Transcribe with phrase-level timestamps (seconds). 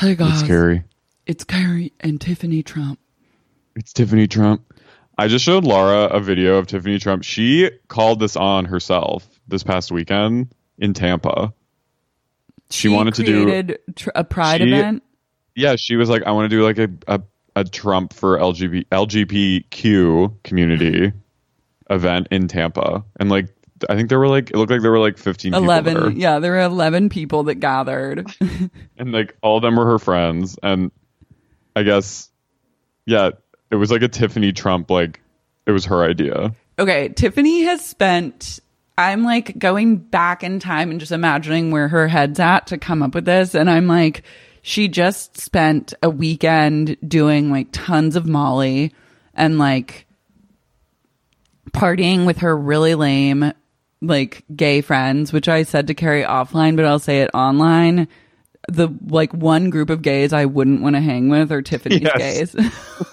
[0.00, 0.82] Hey guys, it's Carrie.
[1.26, 2.98] It's Carrie and Tiffany Trump.
[3.76, 4.62] It's Tiffany Trump.
[5.18, 7.22] I just showed Laura a video of Tiffany Trump.
[7.22, 11.52] She called this on herself this past weekend in Tampa.
[12.70, 15.02] She, wanted to do tr- a pride She- event.
[15.54, 17.20] Yeah, she was like, I want to do like a, a,
[17.56, 21.12] a Trump for LGBT, LGBTQ community
[21.90, 23.04] event in Tampa.
[23.18, 23.54] And like,
[23.88, 25.80] I think there were like, it looked like there were like 15 people there.
[25.80, 28.30] Eleven, yeah, there were eleven people that gathered.
[28.98, 30.90] and like all of them were her friends and
[31.76, 32.28] i guess
[33.06, 33.30] yeah
[33.70, 35.20] it was like a tiffany trump like
[35.66, 38.58] it was her idea okay, Tiffany has spent.
[38.98, 43.02] I'm like going back in time and just imagining where her head's at to come
[43.02, 44.24] up with this, and I'm like,
[44.62, 48.92] she just spent a weekend doing like tons of Molly
[49.34, 50.06] and like
[51.70, 53.52] partying with her really lame
[54.02, 58.08] like gay friends, which I said to Carrie offline, but I'll say it online.
[58.68, 62.54] The like one group of gays I wouldn't want to hang with are Tiffany's Yes.
[62.54, 62.70] gays.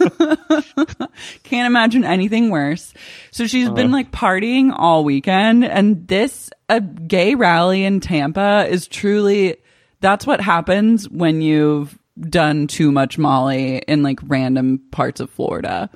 [1.43, 2.93] Can't imagine anything worse.
[3.31, 3.93] So she's been uh.
[3.93, 9.55] like partying all weekend and this a gay rally in Tampa is truly
[10.01, 15.89] that's what happens when you've done too much Molly in like random parts of Florida.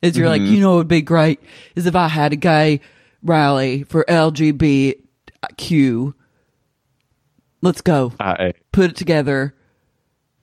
[0.00, 0.54] Is you're like, mm-hmm.
[0.54, 1.40] you know, it would be great
[1.76, 2.80] is if I had a gay
[3.22, 6.14] rally for LGBTQ.
[7.60, 8.12] Let's go.
[8.18, 9.54] I, Put it together.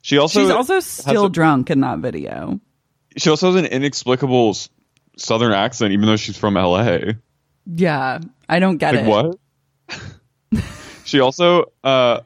[0.01, 2.61] she also She's also still a- drunk in that video.
[3.17, 4.55] she also has an inexplicable
[5.17, 6.97] southern accent even though she's from la
[7.65, 9.07] Yeah, I don't get like it.
[9.07, 9.37] what
[11.03, 12.21] she also uh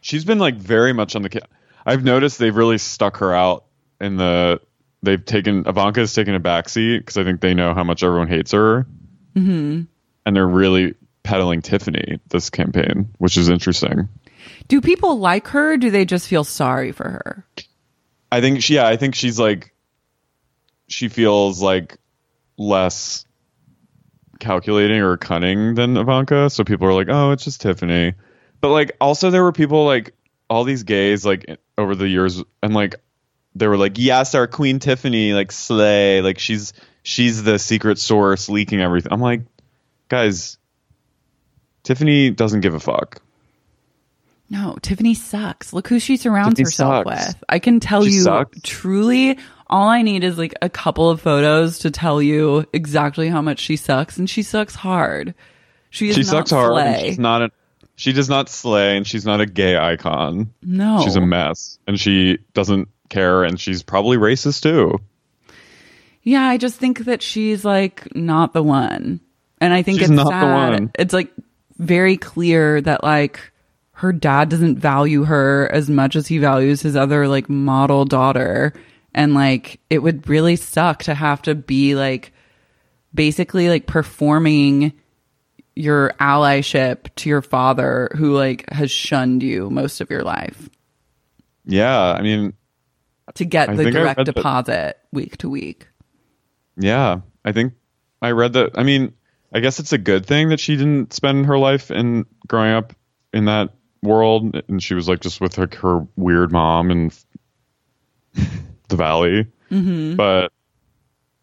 [0.00, 1.40] she's been like very much on the ca-
[1.84, 3.64] i've noticed they've really stuck her out
[4.00, 4.58] in the
[5.02, 8.52] they've taken ivanka's taken a backseat because i think they know how much everyone hates
[8.52, 8.86] her
[9.34, 9.82] mm-hmm.
[10.26, 14.08] and they're really peddling tiffany this campaign which is interesting
[14.68, 15.72] Do people like her?
[15.72, 17.46] Or do they just feel sorry for her?
[18.30, 19.72] i think she yeah i think she's like
[20.88, 21.96] she feels like
[22.56, 23.24] less
[24.42, 26.50] calculating or cunning than Ivanka.
[26.50, 28.14] So people are like, oh, it's just Tiffany.
[28.60, 30.14] But like, also there were people like
[30.50, 32.96] all these gays like over the years, and like
[33.54, 38.48] they were like, yes, our Queen Tiffany, like slay, like she's she's the secret source
[38.48, 39.12] leaking everything.
[39.12, 39.42] I'm like,
[40.08, 40.58] guys,
[41.82, 43.20] Tiffany doesn't give a fuck.
[44.50, 45.72] No, Tiffany sucks.
[45.72, 47.26] Look who she surrounds Tiffany herself sucks.
[47.34, 47.44] with.
[47.48, 48.58] I can tell She you sucks.
[48.62, 53.40] truly, all I need is like a couple of photos to tell you exactly how
[53.40, 55.34] much she sucks, and she sucks hard.
[55.90, 56.76] She is She not sucks hard.
[56.78, 57.50] And she's not a.
[57.96, 60.52] She does not slay, and she's not a gay icon.
[60.62, 64.98] No, She's a mess, and she doesn't care, and she's probably racist too.
[66.22, 69.20] Yeah, I just think that she's like not the one.
[69.60, 70.70] And I think She's it's not the sad.
[70.72, 70.90] one.
[70.98, 71.32] It's like
[71.78, 73.40] very clear that like
[73.92, 78.72] her dad doesn't value her as much as he values his other like model daughter.
[79.14, 82.32] And like it would really suck to have to be like
[83.14, 84.92] basically like performing
[85.76, 90.68] your allyship to your father who like has shunned you most of your life
[91.64, 92.52] Yeah, I mean,
[93.34, 95.88] to get I the direct read that- deposit week to week.
[96.76, 97.74] Yeah, I think
[98.20, 98.72] I read that.
[98.78, 99.14] I mean,
[99.52, 102.94] I guess it's a good thing that she didn't spend her life in growing up
[103.32, 103.70] in that
[104.02, 107.10] world, and she was like just with like her weird mom in
[108.88, 109.46] the valley.
[109.70, 110.16] Mm-hmm.
[110.16, 110.52] But,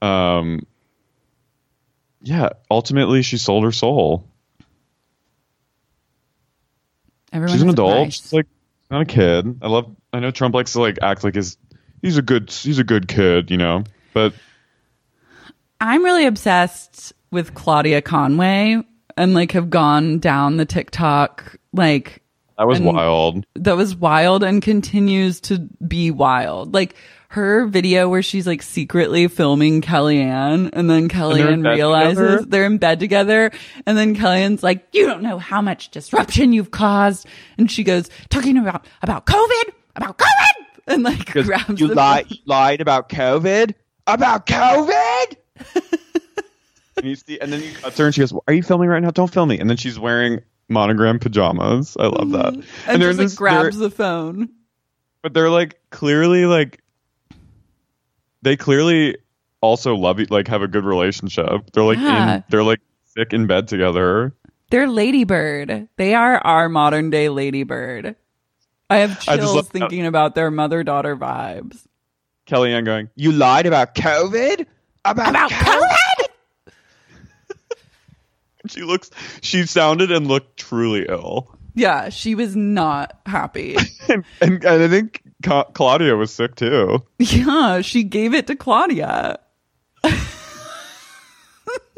[0.05, 0.65] um,
[2.21, 4.25] yeah, ultimately she sold her soul.
[7.31, 8.13] Everyone she's an adult.
[8.13, 8.47] She's like
[8.89, 9.59] not a kid.
[9.61, 9.95] I love.
[10.11, 11.57] I know Trump likes to like act like his.
[12.01, 12.49] He's a good.
[12.49, 13.83] He's a good kid, you know.
[14.13, 14.33] But
[15.81, 18.81] I'm really obsessed with Claudia Conway
[19.17, 22.21] and like have gone down the TikTok like
[22.57, 23.45] that was wild.
[23.55, 26.73] that was wild and continues to be wild.
[26.73, 26.95] Like
[27.29, 32.45] her video where she's like secretly filming Kellyanne and then Kellyanne bed realizes together?
[32.45, 33.51] they're in bed together
[33.85, 37.27] and then Kellyanne's like, you don't know how much disruption you've caused.
[37.57, 40.65] And she goes, talking about, about COVID, about COVID.
[40.87, 43.75] And like grabs you you lied about COVID?
[44.07, 45.35] About COVID?
[46.97, 49.01] And you see, and then you cut her, and she goes, "Are you filming right
[49.01, 49.11] now?
[49.11, 51.95] Don't film me." And then she's wearing monogram pajamas.
[51.97, 52.53] I love that.
[52.53, 52.89] Mm-hmm.
[52.89, 54.49] and, they're just like this- grabs the phone.
[55.21, 56.81] but they're like clearly like
[58.41, 59.17] they clearly
[59.61, 61.71] also love like have a good relationship.
[61.71, 62.35] They're like Yeah.
[62.37, 64.33] in, they're like sick in bed together.
[64.69, 65.87] They're Ladybird.
[65.95, 68.15] They are our modern day Ladybird.
[68.89, 71.83] I have I just love- thinking about their mother daughter vibes.
[72.47, 74.65] Kellyanne going, You lied about COVID?
[75.11, 76.27] About, About COVID?
[78.67, 79.09] she looks,
[79.41, 83.77] she sounded and looked truly ill, Yeah, she was not happy.
[84.09, 87.03] and, and, I think Ca- Claudia was sick too.
[87.17, 89.39] yeah, she gave it to Claudia.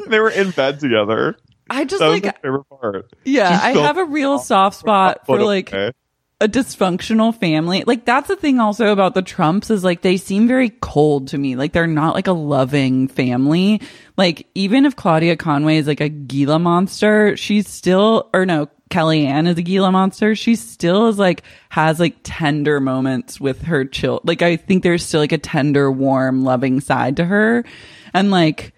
[0.08, 1.36] They were in bed together.
[1.70, 3.12] I just That like, my favorite part.
[3.24, 5.92] yeah, I have a real soft spot for like okay.
[6.42, 7.84] A dysfunctional family.
[7.86, 11.38] Like that's the thing also about the Trumps is like they seem very cold to
[11.38, 11.54] me.
[11.54, 13.80] Like they're not like a loving family.
[14.16, 19.46] Like even if Claudia Conway is like a Gila monster, she's still or no, Kellyanne
[19.46, 20.34] is a Gila monster.
[20.34, 24.20] She still is like has like tender moments with her chill.
[24.24, 27.64] Like I think there's still like a tender, warm, loving side to her.
[28.12, 28.74] And like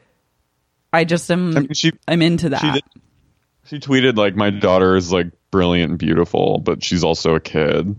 [0.93, 2.61] I just am I mean, she I'm into that.
[2.61, 2.85] she did,
[3.65, 7.95] she tweeted like my daughter is like brilliant and beautiful, but she's also a kid.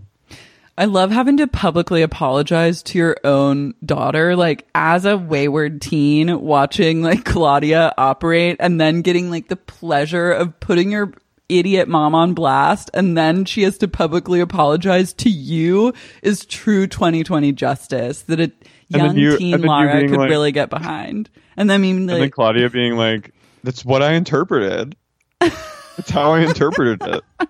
[0.76, 6.42] I love having to publicly apologize to your own daughter, like as a wayward teen
[6.42, 11.14] watching like Claudia operate and then getting like the pleasure of putting your
[11.48, 16.86] idiot mom on blast and then she has to publicly apologize to you is true
[16.86, 18.52] 2020 justice that a
[18.88, 21.30] young you- teen and then you Lara could like- really get behind.
[21.56, 23.32] And then I mean and then Claudia being like,
[23.64, 24.94] "That's what I interpreted.
[25.96, 27.48] That's how I interpreted it."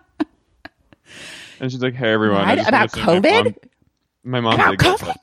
[1.61, 3.45] And she's like, "Hey everyone, I Lied just about wanna say my COVID?
[3.45, 3.55] mom-
[4.25, 5.15] My mom, About did get COVID?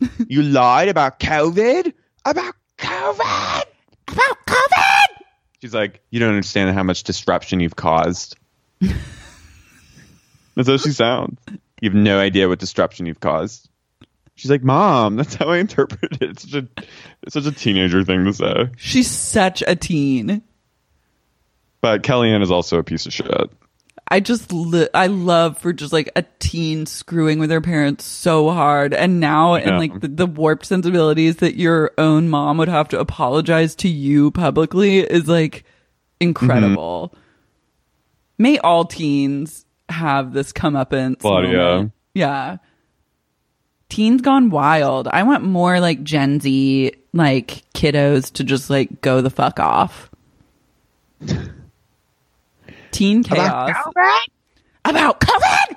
[0.00, 0.28] tested.
[0.30, 1.92] You lied about COVID?
[2.24, 3.62] About COVID?
[4.08, 5.06] About COVID?
[5.60, 8.36] She's like, "You don't understand how much disruption you've caused."
[8.80, 11.38] That's how she sounds.
[11.80, 13.68] You have no idea what disruption you've caused.
[14.36, 16.68] She's like, "Mom, that's how I interpreted it." It's such a,
[17.22, 18.68] it's such a teenager thing to say.
[18.76, 20.42] she's such a teen.
[21.84, 23.30] But Kellyanne is also a piece of shit.
[24.08, 28.48] I just li- I love for just like a teen screwing with their parents so
[28.50, 29.78] hard, and now and Yeah.
[29.78, 34.30] like the, the warped sensibilities that your own mom would have to apologize to you
[34.30, 35.64] publicly is like
[36.20, 37.10] incredible.
[37.14, 37.20] Mm-hmm.
[38.42, 41.18] May all teens have this comeuppance.
[41.20, 41.56] Claudia.
[41.58, 41.92] moment.
[42.14, 42.56] yeah.
[43.90, 45.06] Teens gone wild.
[45.08, 50.10] I want more like Gen Z like kiddos to just like go the fuck off.
[52.94, 54.20] Teen chaos About COVID?
[54.84, 55.76] about COVID.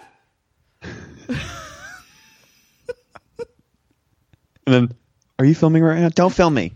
[4.66, 4.92] And then,
[5.40, 6.10] Are you filming right now?
[6.10, 6.74] Don't film me.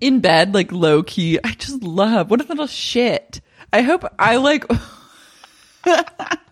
[0.00, 1.38] In bed, like low key.
[1.42, 3.40] I just love what a little shit.
[3.72, 4.64] I hope I like.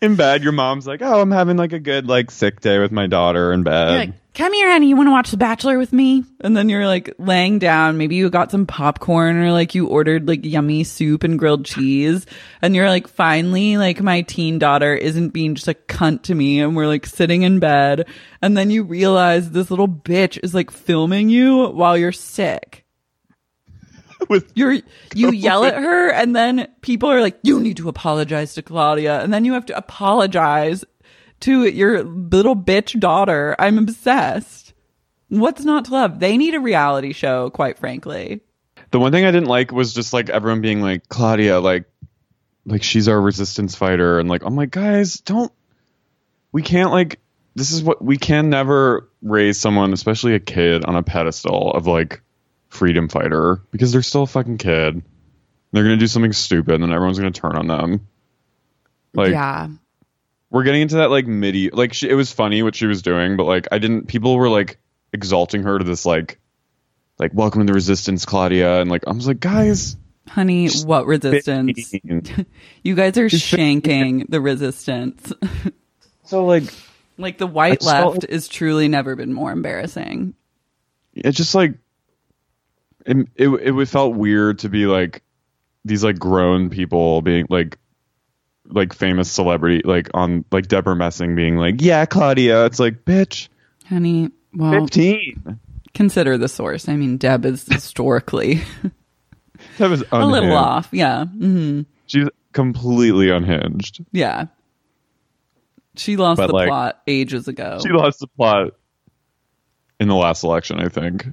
[0.00, 2.92] in bed, your mom's like, "Oh, I'm having like a good like sick day with
[2.92, 4.88] my daughter in bed." You're like, come here, honey.
[4.88, 6.22] You want to watch The Bachelor with me?
[6.40, 7.96] And then you're like laying down.
[7.96, 12.26] Maybe you got some popcorn or like you ordered like yummy soup and grilled cheese.
[12.60, 16.60] And you're like, finally, like my teen daughter isn't being just a cunt to me.
[16.60, 18.06] And we're like sitting in bed.
[18.42, 22.84] And then you realize this little bitch is like filming you while you're sick.
[24.28, 24.78] with You're
[25.14, 29.22] you yell at her and then people are like, you need to apologize to Claudia.
[29.22, 30.84] And then you have to apologize
[31.40, 33.56] to your little bitch daughter.
[33.58, 34.72] I'm obsessed.
[35.28, 36.20] What's not to love?
[36.20, 38.40] They need a reality show, quite frankly.
[38.90, 41.84] the one thing I didn't like was just like everyone being like, "Claudia, like,
[42.64, 45.52] like she's our resistance fighter," and like, I'm like, guys, don't.
[46.52, 47.18] We can't like.
[47.56, 51.86] This is what we can never raise someone, especially a kid, on a pedestal of
[51.86, 52.22] like
[52.76, 55.02] freedom fighter because they're still a fucking kid.
[55.72, 58.06] They're gonna do something stupid, and then everyone's gonna turn on them.
[59.14, 59.68] Like yeah.
[60.50, 61.70] we're getting into that like midi.
[61.70, 64.06] Like she, it was funny what she was doing, but like I didn't.
[64.06, 64.78] People were like
[65.12, 66.38] exalting her to this like,
[67.18, 69.96] like welcome to the resistance, Claudia, and like I was like, guys,
[70.28, 71.94] Honey, what resistance?
[72.82, 75.32] You guys are shanking the resistance.
[76.24, 76.64] so like
[77.18, 80.34] like the white just felt left is truly never been more embarrassing.
[81.14, 81.74] It's just like
[83.06, 83.48] it, it
[83.78, 85.22] it felt weird to be like
[85.84, 87.78] these like grown people being like
[88.68, 93.48] like famous celebrity like on like Debra Messing being like yeah Claudia it's like bitch
[93.88, 95.60] Honey, well, 15
[95.94, 96.88] consider the source.
[96.88, 98.62] I mean, Deb is historically
[99.78, 100.88] that was a little off.
[100.90, 101.24] Yeah.
[101.26, 104.46] hmm she's completely unhinged Yeah.
[105.94, 107.78] She lost But, the like, plot ages ago.
[107.82, 108.72] she lost the plot
[110.00, 111.26] in the last election I think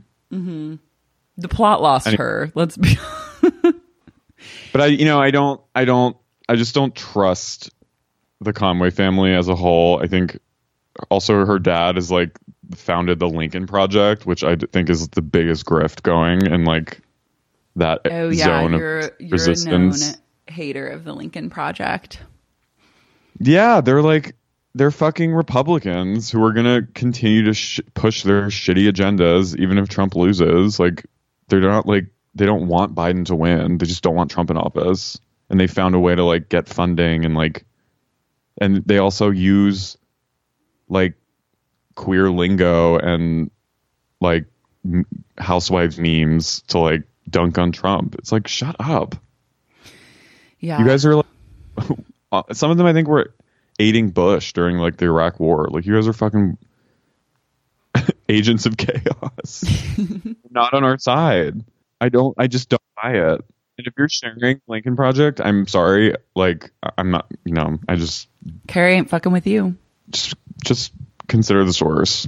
[1.38, 2.52] the plot lost her.
[2.56, 2.98] Let's be
[4.72, 6.18] but I you know I don't I don't
[6.50, 7.70] I just don't trust
[8.42, 10.38] the Conway family as a whole I think
[11.10, 12.38] also her dad is like
[12.75, 17.02] founded the Lincoln Project, which I think is the biggest grift going and like
[17.75, 20.02] that Oh yeah, zone you're of you're resistance.
[20.10, 22.20] a known hater of the Lincoln Project.
[23.40, 24.36] Yeah, they're like
[24.75, 29.90] they're fucking Republicans who are gonna continue to sh- push their shitty agendas even if
[29.90, 30.80] Trump loses.
[30.80, 31.06] Like
[31.47, 33.77] they're not like they don't want Biden to win.
[33.77, 35.19] They just don't want Trump in office,
[35.50, 37.65] and they found a way to like get funding and like,
[38.59, 39.97] and they also use
[40.89, 41.13] like
[41.95, 43.51] queer lingo and
[44.19, 44.45] like
[44.85, 45.05] m-
[45.38, 48.15] housewives memes to like dunk on Trump.
[48.15, 49.15] It's like shut up.
[50.59, 50.79] Yeah.
[50.79, 51.25] You guys are like,
[52.31, 53.33] uh, some of them I think were
[53.79, 55.67] aiding Bush during like the Iraq War.
[55.69, 56.57] Like you guys are fucking
[58.29, 59.63] agents of chaos.
[60.51, 61.63] Not on our side.
[62.01, 62.35] I don't.
[62.38, 63.41] I just don't buy it.
[63.77, 66.15] And if you're sharing Lincoln Project, I'm sorry.
[66.35, 67.31] Like I'm not.
[67.45, 67.79] You know.
[67.88, 68.27] I just
[68.67, 69.75] Carrie ain't fucking with you.
[70.09, 70.91] just just
[71.27, 72.27] consider the source.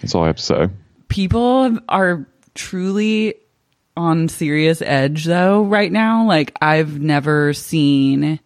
[0.00, 0.68] That's all I have to say.
[1.08, 3.34] people are truly
[3.96, 8.40] on serious edge though right now like i've never seen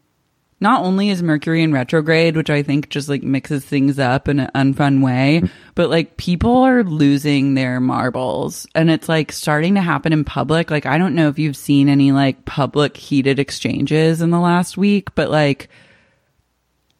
[0.60, 4.40] not only is mercury in retrograde which i think just like mixes things up in
[4.40, 5.46] an unfun way mm-hmm.
[5.74, 10.70] but like people are losing their marbles and it's like starting to happen in public
[10.70, 14.76] like i don't know if you've seen any like public heated exchanges in the last
[14.76, 15.68] week but like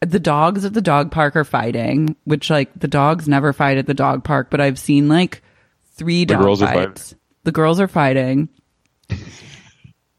[0.00, 3.86] the dogs at the dog park are fighting, which like the dogs never fight at
[3.86, 5.42] the dog park, but I've seen like
[5.94, 7.14] three The dog girls are fights.
[7.44, 8.48] The girls are fighting.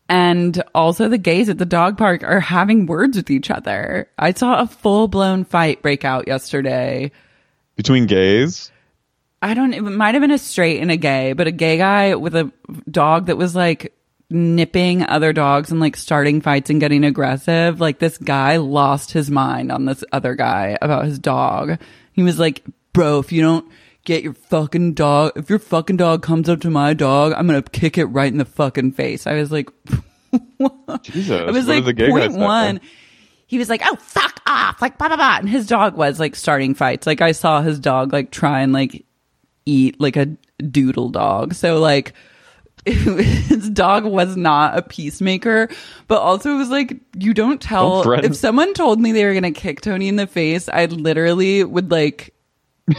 [0.09, 4.09] And also the gays at the dog park are having words with each other.
[4.17, 7.11] I saw a full blown fight break out yesterday.
[7.75, 8.71] Between gays,
[9.41, 12.15] I don't it might have been a straight and a gay, but a gay guy
[12.15, 12.51] with a
[12.89, 13.93] dog that was like
[14.29, 17.79] nipping other dogs and like starting fights and getting aggressive.
[17.79, 21.79] Like this guy lost his mind on this other guy about his dog.
[22.13, 23.69] He was like, "Bro, if you don't
[24.07, 27.61] get your fucking dog, if your fucking dog comes up to my dog, I'm going
[27.61, 29.69] to kick it right in the fucking face." I was like,
[31.03, 31.41] Jesus.
[31.47, 32.81] I was like guy one.
[33.45, 36.35] He was like, "Oh fuck off!" Like blah blah blah, and his dog was like
[36.35, 37.05] starting fights.
[37.05, 39.05] Like I saw his dog like try and like
[39.65, 40.25] eat like a
[40.63, 41.53] doodle dog.
[41.53, 42.13] So like
[42.85, 45.69] his dog was not a peacemaker,
[46.07, 49.33] but also it was like you don't tell Don't if someone told me they were
[49.33, 52.33] gonna kick Tony in the face, I literally would like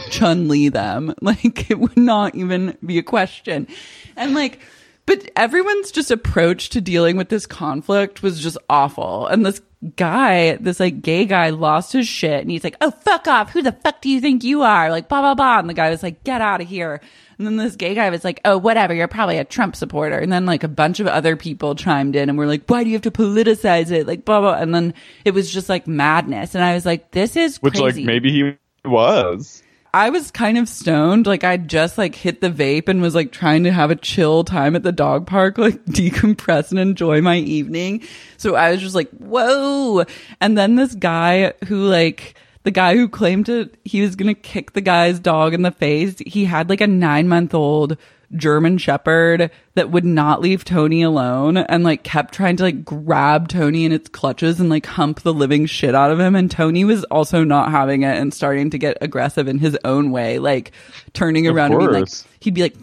[0.09, 1.13] Chun Li them.
[1.21, 3.67] Like it would not even be a question.
[4.15, 4.59] And like,
[5.05, 9.27] but everyone's just approach to dealing with this conflict was just awful.
[9.27, 9.61] And this
[9.95, 13.51] guy, this like gay guy lost his shit and he's like, Oh, fuck off.
[13.51, 14.89] Who the fuck do you think you are?
[14.89, 15.59] Like, blah, blah, blah.
[15.59, 17.01] And the guy was like, Get out of here.
[17.37, 18.93] And then this gay guy was like, Oh, whatever.
[18.93, 20.17] You're probably a Trump supporter.
[20.19, 22.89] And then like a bunch of other people chimed in and were like, Why do
[22.89, 24.05] you have to politicize it?
[24.07, 24.55] Like, blah, blah.
[24.55, 24.93] And then
[25.25, 26.55] it was just like madness.
[26.55, 28.01] And I was like, This is Which crazy.
[28.01, 29.63] like maybe he was.
[29.93, 31.25] I was kind of stoned.
[31.25, 34.43] Like I just like hit the vape and was like trying to have a chill
[34.43, 38.03] time at the dog park, like decompress and enjoy my evening.
[38.37, 40.05] So I was just like, whoa.
[40.39, 44.39] And then this guy who like, the guy who claimed to, he was going to
[44.39, 46.15] kick the guy's dog in the face.
[46.25, 47.97] He had like a nine month old
[48.35, 53.47] German shepherd that would not leave Tony alone and like kept trying to like grab
[53.47, 56.35] Tony in its clutches and like hump the living shit out of him.
[56.35, 60.11] And Tony was also not having it and starting to get aggressive in his own
[60.11, 60.71] way, like
[61.13, 62.09] turning around and being like,
[62.39, 62.75] he'd be like,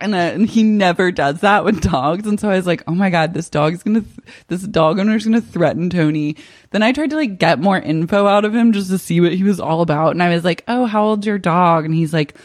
[0.00, 2.26] and, uh, and he never does that with dogs.
[2.26, 5.24] And so I was like, oh my God, this dog's gonna, th- this dog owner's
[5.24, 6.36] gonna threaten Tony.
[6.70, 9.32] Then I tried to like get more info out of him just to see what
[9.32, 10.12] he was all about.
[10.12, 11.84] And I was like, oh, how old's your dog?
[11.84, 12.36] And he's like,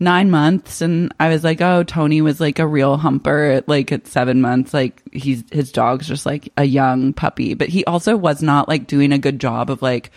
[0.00, 4.06] nine months and I was like, oh, Tony was like a real humper like at
[4.06, 4.72] seven months.
[4.72, 8.86] Like he's, his dog's just like a young puppy, but he also was not like
[8.86, 10.10] doing a good job of like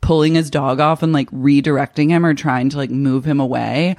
[0.00, 3.96] pulling his dog off and like redirecting him or trying to like move him away.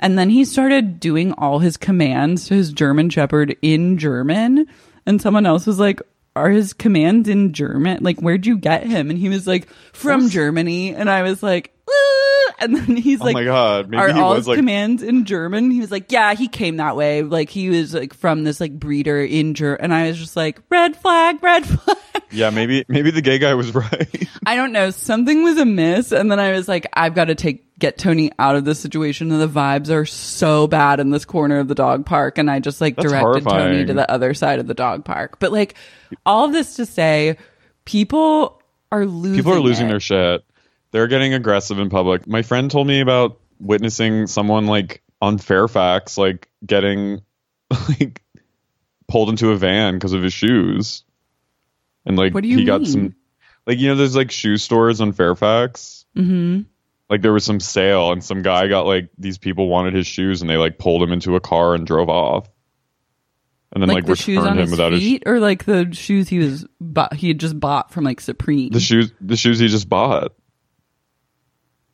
[0.00, 4.66] And then he started doing all his commands to his German Shepherd in German.
[5.06, 6.00] And someone else was like,
[6.34, 8.02] Are his commands in German?
[8.02, 9.10] Like, where'd you get him?
[9.10, 10.94] And he was like, From Germany.
[10.94, 12.52] And I was like, Ah.
[12.60, 14.56] and then he's like, Oh like, my God, maybe Are he all was, his like-
[14.56, 15.70] commands in German?
[15.70, 17.22] He was like, Yeah, he came that way.
[17.22, 20.60] Like, he was like from this like breeder in Germany." And I was just like,
[20.70, 21.96] Red flag, red flag.
[22.30, 24.28] Yeah, maybe maybe the gay guy was right.
[24.46, 24.90] I don't know.
[24.90, 26.10] Something was amiss.
[26.12, 29.30] And then I was like, I've got to take, get Tony out of this situation.
[29.30, 32.38] And the vibes are so bad in this corner of the dog park.
[32.38, 35.38] And I just like That's directed Tony to the other side of the dog park.
[35.38, 35.74] But like,
[36.26, 37.36] all of this to say,
[37.84, 38.60] people
[38.90, 39.90] are losing People are losing it.
[39.90, 40.44] their shit.
[40.94, 42.28] They're getting aggressive in public.
[42.28, 47.20] My friend told me about witnessing someone like on Fairfax, like getting
[47.88, 48.22] like
[49.08, 51.02] pulled into a van because of his shoes,
[52.06, 53.16] and like What do you he got some,
[53.66, 56.06] like you know, there's like shoe stores on Fairfax.
[56.16, 56.60] Mm-hmm.
[57.10, 60.42] Like there was some sale, and some guy got like these people wanted his shoes,
[60.42, 62.48] and they like pulled him into a car and drove off,
[63.72, 65.64] and then Like, like, the shoes returned on him his without his feet, or like
[65.64, 68.70] the shoes he was bought, he had just bought from like Supreme.
[68.70, 70.32] the shoes the shoes he just bought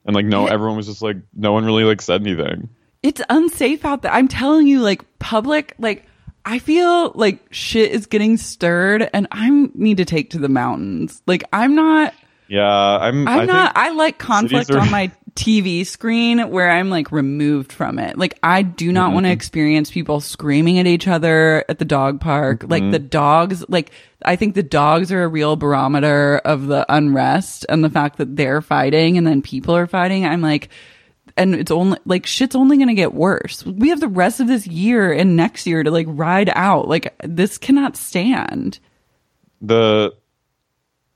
[0.05, 2.69] and like no everyone was just like no one really like said anything
[3.03, 4.13] it's unsafe out there.
[4.13, 6.05] I'm telling you, like public, like
[6.45, 11.23] I feel like shit is getting stirred, and I need to take to the mountains.
[11.27, 12.13] Like I'm not.
[12.49, 13.73] yeah i'm I'm I not.
[13.75, 18.19] I like conflict are- on my TV screen where I'm like removed from it.
[18.19, 19.15] Like I do not Mm-hmm.
[19.15, 22.61] want to experience people screaming at each other at the dog park.
[22.61, 22.71] Mm-hmm.
[22.71, 23.65] Like the dogs.
[23.69, 23.93] Like
[24.25, 28.37] I think the dogs are a real barometer of the unrest and the fact that
[28.37, 30.27] they're fighting and then people are fighting.
[30.27, 30.69] I'm like.
[31.37, 33.65] And it's only like shit's only going to get worse.
[33.65, 36.89] We have the rest of this year and next year to like ride out.
[36.89, 38.79] Like this cannot stand.
[39.63, 40.13] the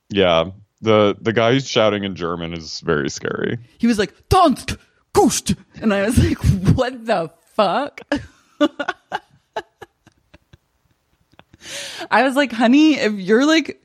[0.08, 0.50] yeah
[0.84, 3.58] the the guy who's shouting in german is very scary.
[3.78, 4.76] He was like tanzt
[5.12, 5.54] gust.
[5.80, 6.38] And i was like
[6.76, 8.00] what the fuck?
[12.10, 13.82] I was like honey if you're like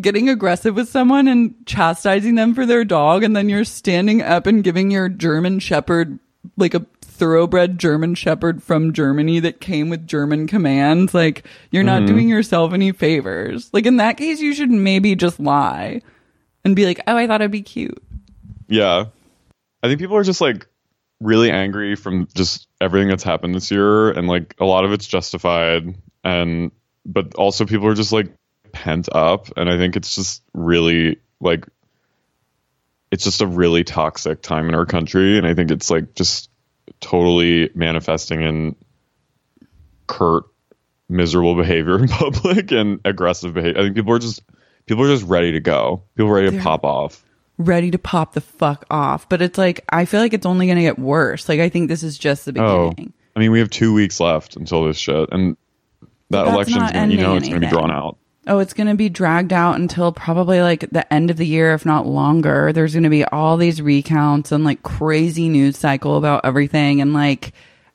[0.00, 4.46] getting aggressive with someone and chastising them for their dog and then you're standing up
[4.46, 6.18] and giving your german shepherd
[6.56, 11.98] like a thoroughbred german shepherd from germany that came with german commands like you're not
[11.98, 12.14] mm-hmm.
[12.14, 13.70] doing yourself any favors.
[13.72, 16.02] Like in that case you should maybe just lie
[16.66, 18.02] and be like oh i thought it'd be cute.
[18.68, 19.06] Yeah.
[19.82, 20.66] I think people are just like
[21.20, 25.06] really angry from just everything that's happened this year and like a lot of it's
[25.06, 26.72] justified and
[27.06, 28.34] but also people are just like
[28.72, 31.66] pent up and i think it's just really like
[33.10, 36.50] it's just a really toxic time in our country and i think it's like just
[37.00, 38.76] totally manifesting in
[40.06, 40.44] curt
[41.08, 43.80] miserable behavior in public and aggressive behavior.
[43.80, 44.42] I think people are just
[44.86, 47.22] people are just ready to go people are ready to They're- pop off
[47.58, 49.28] ready to pop the fuck off.
[49.30, 51.48] But it's like I feel like it's only going to get worse.
[51.48, 53.14] Like I think this is just the Oh, beginning.
[53.34, 55.56] I mean, we have two weeks left until this shit, and
[56.28, 58.18] that election's gonna, you know, it's gonna be drawn out.
[58.46, 61.72] Oh, it's going to be dragged out until probably like the end of the year,
[61.74, 62.72] if not longer.
[62.74, 67.00] There's going to be all these recounts and like crazy news cycle about everything.
[67.00, 67.54] And like,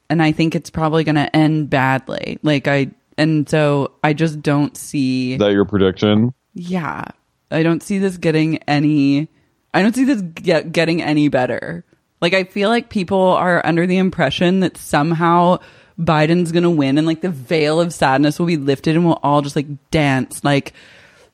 [0.09, 2.37] and I think it's probably going to end badly.
[2.43, 6.33] Like, I, and so I just don't see, Is that your prediction?
[6.53, 7.05] Yeah,
[7.49, 9.27] I don't see this getting any,
[9.73, 11.83] I don't see this get, getting any better.
[12.21, 15.57] Like, I feel like people are under the impression that somehow
[15.99, 19.19] Biden's going to win and like the veil of sadness will be lifted and we'll
[19.23, 20.73] all just like dance like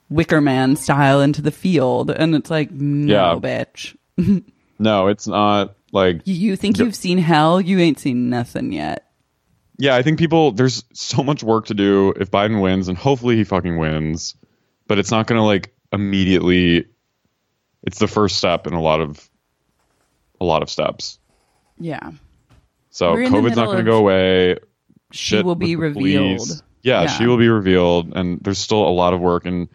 [0.09, 2.09] Wicker Man style into the field.
[2.09, 3.39] And it's like, no, Yeah.
[3.39, 3.95] bitch.
[4.79, 5.75] No, it's not.
[5.91, 7.59] Like, You think you've seen hell?
[7.59, 9.07] You ain't seen nothing yet.
[9.79, 10.51] yeah, I think people.
[10.51, 14.35] There's so much work to do if Biden wins, and hopefully he fucking wins.
[14.87, 16.85] But it's not gonna like immediately.
[17.83, 19.29] It's the first step in a lot of,
[20.41, 21.19] a lot of steps.
[21.79, 22.11] Yeah.
[22.89, 24.57] So We're in the COVID's not going to go away.
[25.11, 26.63] She Shit will be revealed.
[26.81, 27.07] Yeah, Yeah.
[27.07, 29.67] she will be revealed, and there's still a lot of work, and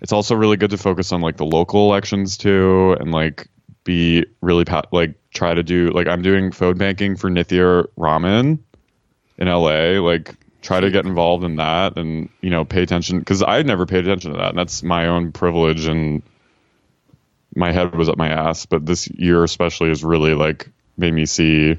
[0.00, 3.48] it's also really good to focus on like the local elections too, and like
[3.84, 8.62] be really pa- like try to do like I'm doing phone banking for Nithya Raman
[9.38, 13.42] in LA, like try to get involved in that, and you know pay attention because
[13.42, 16.22] I had never paid attention to that, and that's my own privilege and
[17.54, 21.26] my head was up my ass, but this year especially has really like made me
[21.26, 21.76] see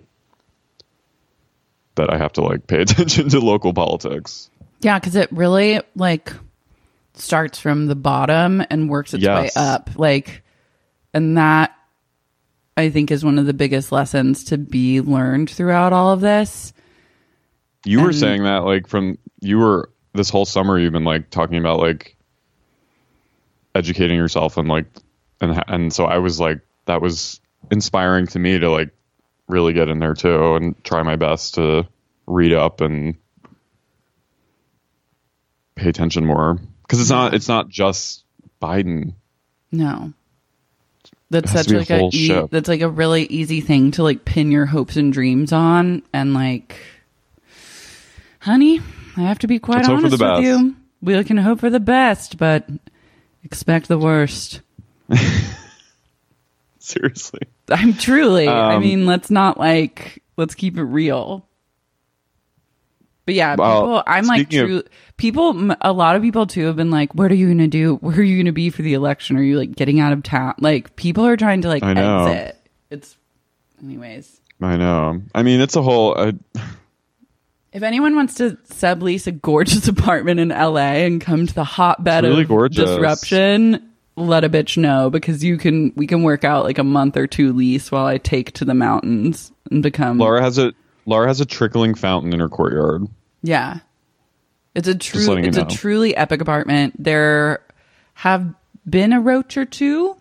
[1.95, 4.49] that I have to like pay attention to local politics.
[4.81, 6.33] Yeah, because it really like
[7.13, 9.55] starts from the bottom and works its Yes.
[9.55, 9.91] way up.
[9.95, 10.43] Like,
[11.13, 11.75] and that
[12.75, 16.73] I think is one of the biggest lessons to be learned throughout all of this.
[17.85, 21.57] You were saying that like from you were this whole summer you've been like talking
[21.57, 22.15] about like
[23.73, 24.85] educating yourself and like
[25.39, 27.39] and and so I was like that was
[27.71, 28.91] inspiring to me to like
[29.47, 31.87] really get in there too and try my best to
[32.27, 33.15] read up and
[35.75, 38.23] pay attention more because it's not it's not just
[38.61, 39.13] Biden.
[39.71, 40.13] No.
[41.29, 44.51] That's such a like a e- that's like a really easy thing to like pin
[44.51, 46.75] your hopes and dreams on and like
[48.41, 48.79] honey,
[49.17, 50.75] I have to be quite Let's honest with you.
[51.01, 52.67] We can hope for the best, but
[53.43, 54.61] expect the worst.
[56.79, 57.41] Seriously.
[57.69, 58.47] I'm truly.
[58.47, 61.45] I Um, mean, let's not like let's keep it real.
[63.25, 64.03] But yeah, Well, people.
[64.07, 64.83] I'm like of- true.
[65.17, 65.71] people.
[65.81, 67.95] a lot of people too have been like, "What are you gonna do?
[67.97, 69.37] Where are you gonna be for the election?
[69.37, 72.25] Are you like getting out of town?" Like people are trying to like I know.
[72.25, 72.57] exit.
[72.89, 73.15] It's,
[73.83, 74.41] anyways.
[74.59, 75.21] I know.
[75.35, 76.31] I mean, it's a whole uh,
[77.73, 82.23] If anyone wants to sublease a gorgeous apartment in LA and come to the hotbed
[82.25, 82.89] really of gorgeous.
[82.89, 85.93] disruption, let a bitch know because you can.
[85.95, 88.73] We can work out like a month or two lease while I take to the
[88.73, 90.17] mountains and become.
[90.17, 90.73] Laura has a
[91.05, 93.07] Laura has a trickling fountain in her courtyard.
[93.41, 93.79] Yeah.
[94.75, 96.93] It's a true you it's a truly epic apartment.
[97.01, 97.61] There
[98.13, 98.53] have
[98.89, 100.15] been a roach or two,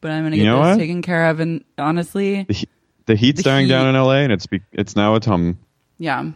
[0.00, 0.78] but I'm gonna You get know this what?
[0.78, 2.68] taken care of and honestly The, he-
[3.06, 5.58] the heat's The dying down in LA, and it's be, it's now a tum.
[5.98, 6.30] yeah.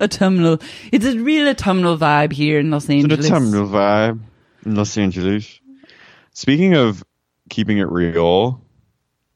[0.00, 0.58] Autumnal
[0.92, 3.30] it's a real autumnal vibe here in Los It's an Angeles.
[3.30, 4.20] autumnal vibe
[4.64, 5.60] in Los Angeles.
[6.32, 7.04] Speaking of
[7.48, 8.60] keeping it real,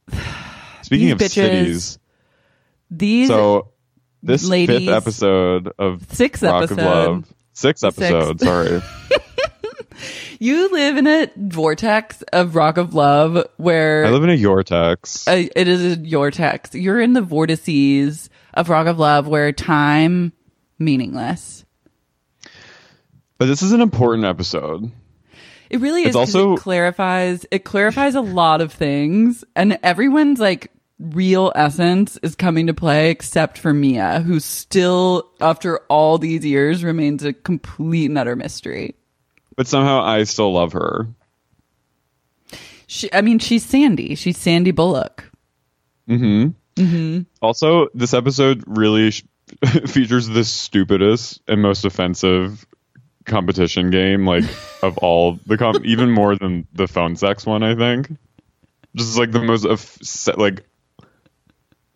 [0.82, 1.30] speaking These of bitches.
[1.30, 1.98] cities,
[2.90, 3.68] These so
[4.22, 6.78] this ladies- fifth episode of Sixth Rock episode.
[6.80, 8.82] of Love, sixth episode, sorry,
[10.40, 15.28] you live in a vortex of rock of love where I live in a Yortex.
[15.28, 16.74] uh, it is a vortex.
[16.74, 20.32] You're in the vortices of rock of love where time
[20.78, 21.64] meaningless.
[23.38, 24.90] but this is an important episode.
[25.70, 26.08] It really is.
[26.08, 27.46] It's 'cause also- it clarifies.
[27.50, 33.10] It clarifies a lot of things, and everyone's like real essence is coming to play,
[33.10, 38.94] except for Mia, who still, after all these years, remains a complete and utter mystery.
[39.56, 41.08] But somehow I still love her.
[42.86, 44.14] She, I mean, she's Sandy.
[44.16, 45.30] She's Sandy Bullock.
[46.08, 46.48] Mm-hmm.
[46.76, 47.22] Mm-hmm.
[47.42, 49.24] Also, this episode really sh-
[49.86, 52.66] features the stupidest and most offensive
[53.26, 54.44] competition game, like
[54.82, 57.62] of all the com- even more than the phone sex one.
[57.62, 58.10] I think,
[58.94, 60.64] just like the most of like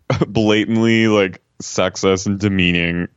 [0.26, 3.08] blatantly like sexist and demeaning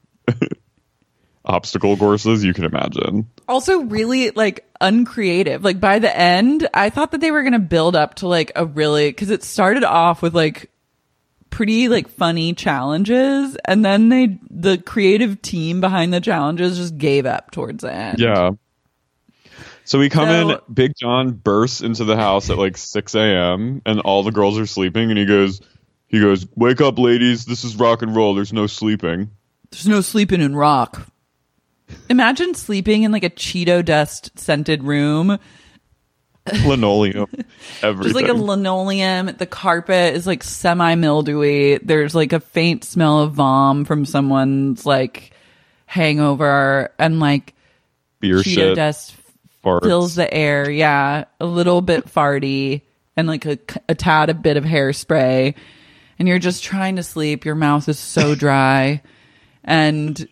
[1.47, 3.29] obstacle courses you can imagine.
[3.47, 5.63] Also, really like uncreative.
[5.63, 8.51] Like by the end, I thought that they were going to build up to like
[8.55, 10.69] a really because it started off with like
[11.49, 17.25] pretty like funny challenges, and then they the creative team behind the challenges just gave
[17.25, 18.19] up towards the end.
[18.19, 18.51] Yeah.
[19.85, 23.81] So we come So- in, Big John bursts into the house at like 6 a.m.
[23.85, 25.61] and all the girls are sleeping and he goes,
[26.07, 29.29] he goes, wake up ladies, this is rock and roll, there's no sleeping.
[29.71, 31.07] There's no sleeping in rock.
[32.09, 35.37] Imagine sleeping in like a Cheeto dust scented room.
[36.65, 37.27] Linoleum,
[37.81, 38.13] everything.
[38.13, 39.27] Just like a linoleum.
[39.37, 41.77] The carpet is like semi mildewy.
[41.77, 45.31] There's like a faint smell of vom from someone's like
[45.85, 47.53] hangover and like
[48.19, 49.15] Beer Cheeto shit, dust
[49.63, 49.83] farts.
[49.83, 50.69] fills the air.
[50.69, 51.25] Yeah.
[51.39, 52.81] A little bit farty
[53.15, 53.57] and like a,
[53.89, 55.55] a tad a bit of hairspray.
[56.19, 57.45] And you're just trying to sleep.
[57.45, 59.01] Your mouth is so dry.
[59.63, 60.27] and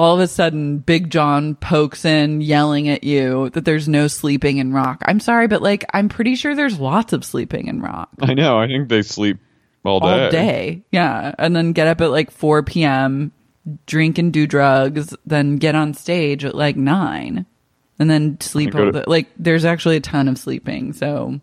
[0.00, 4.58] all of a sudden, Big John pokes in, yelling at you that there's no sleeping
[4.58, 5.02] in rock.
[5.04, 8.58] I'm sorry, but like, I'm pretty sure there's lots of sleeping in rock I know,
[8.58, 9.38] I think they sleep
[9.84, 10.24] all day.
[10.24, 10.82] all day.
[10.90, 11.34] Yeah.
[11.38, 13.32] And then get up at like 4 p.m.,
[13.86, 17.46] drink and do drugs, then get on stage at like 9
[17.98, 20.92] and then sleep all to- the, like, there's actually a ton of sleeping.
[20.92, 21.40] So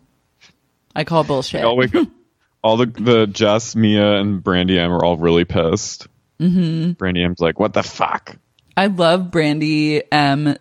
[0.94, 1.64] I call bullshit.
[1.64, 2.08] All wake up.
[2.62, 6.08] All the the Jess, Mia, and Brandy M are all really pissed.
[6.40, 6.92] Mm-hmm.
[6.92, 8.36] Brandy M's like, "What the fuck?"
[8.76, 10.56] I love Brandy M,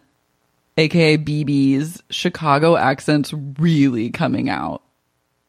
[0.78, 4.82] aka BB's Chicago accents really coming out.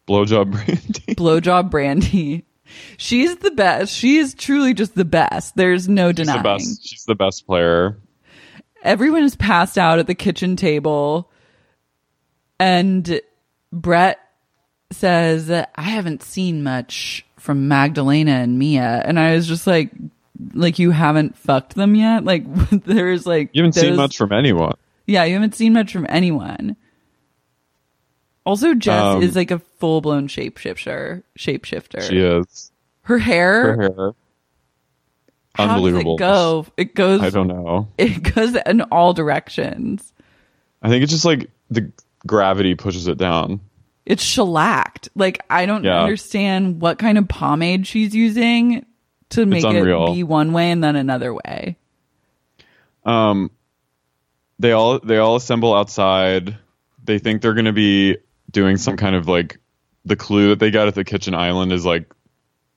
[0.08, 1.14] Blowjob Brandy.
[1.16, 2.44] Blowjob Brandy.
[2.96, 3.92] She's the best.
[3.92, 5.56] She is truly just the best.
[5.56, 6.38] There's no She's denying.
[6.38, 6.86] the best.
[6.88, 7.98] She's the best player.
[8.84, 11.30] everyone is passed out at the kitchen table
[12.58, 13.20] and
[13.72, 14.18] brett
[14.92, 19.90] says i haven't seen much from magdalena and mia and i was just like
[20.54, 22.44] like you haven't fucked them yet like
[22.84, 24.74] there's like You haven't seen much from anyone.
[25.06, 26.76] yeah you haven't seen much from anyone
[28.46, 31.22] Also, Jess Um, is like a full blown shapeshifter.
[31.38, 32.02] Shapeshifter.
[32.08, 32.72] She is.
[33.02, 33.76] Her hair.
[33.76, 34.12] Her hair.
[35.54, 36.14] how does Unbelievable.
[36.14, 36.66] it go?
[36.76, 37.20] It goes.
[37.20, 37.88] I don't know.
[37.98, 40.12] It goes in all directions.
[40.82, 41.92] I think it's just like the
[42.26, 43.60] gravity pushes it down.
[44.06, 45.10] It's shellacked.
[45.14, 46.00] Like I don't Yeah.
[46.00, 48.86] understand what kind of pomade she's using
[49.30, 51.76] to make it be one way and then another way.
[53.04, 53.50] Um,
[54.58, 56.56] they all they all assemble outside.
[57.02, 58.18] They think they're gonna be
[58.50, 59.58] doing some kind of like
[60.04, 62.12] the clue that they got at the kitchen island is like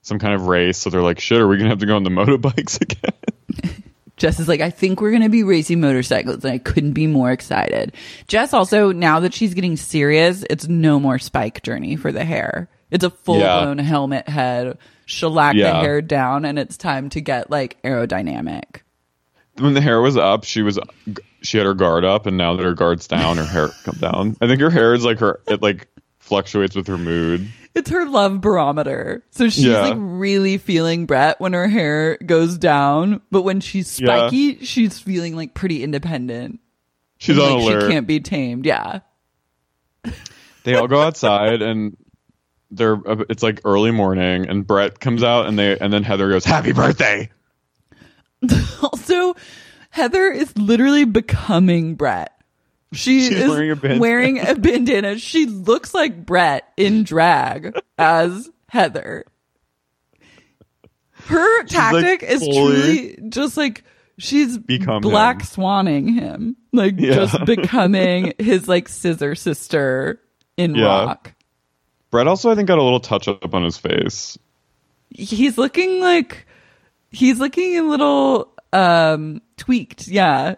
[0.02, 0.78] some kind of race.
[0.78, 3.82] So they're like, shit, are we gonna have to go on the motorbikes again?
[4.16, 7.08] Jess is like, I think we're going to be racing motorcycles, and I couldn't be
[7.08, 7.92] more excited.
[8.28, 12.68] Jess also, now that she's getting serious, it's no more spike journey for the hair.
[12.92, 17.50] It's a full blown helmet head, shellac the hair down, and it's time to get
[17.50, 18.80] like aerodynamic.
[19.58, 20.78] when the hair was up, she was
[21.42, 24.36] she had her guard up, and now that her guard's down, her hair come down.
[24.40, 25.86] I think her hair is like her it like
[26.18, 27.46] fluctuates with her mood.
[27.74, 29.24] It's her love barometer.
[29.32, 29.80] So she's Yeah.
[29.80, 34.28] like really feeling Brett when her hair goes down, but when she's Yeah.
[34.28, 36.60] spiky, she's feeling like pretty independent.
[37.18, 37.82] She's like on alert.
[37.82, 38.64] she can't be tamed.
[38.64, 39.00] Yeah.
[40.64, 41.96] they all go outside and
[42.76, 46.28] they're uh, it's like early morning and Brett comes out and they and then Heather
[46.30, 47.30] goes happy birthday
[48.82, 49.34] Also,
[49.90, 52.30] Heather is literally becoming Brett.
[52.92, 54.00] She She's is wearing a bandana.
[54.00, 55.18] wearing a bandana.
[55.18, 59.24] She looks like Brett in drag as Heather.
[61.26, 62.52] Her like, tactic is fully
[63.14, 63.82] truly just like
[64.18, 65.46] she's become black him.
[65.46, 67.14] swanning him, like Yeah.
[67.14, 70.20] just becoming his like scissor sister
[70.56, 70.84] in Yeah.
[70.84, 71.34] rock.
[72.14, 74.38] Brett also I think got a little touch up on his face
[75.10, 76.46] He's looking like
[77.10, 80.06] he's looking a little um tweaked.
[80.06, 80.54] Yeah.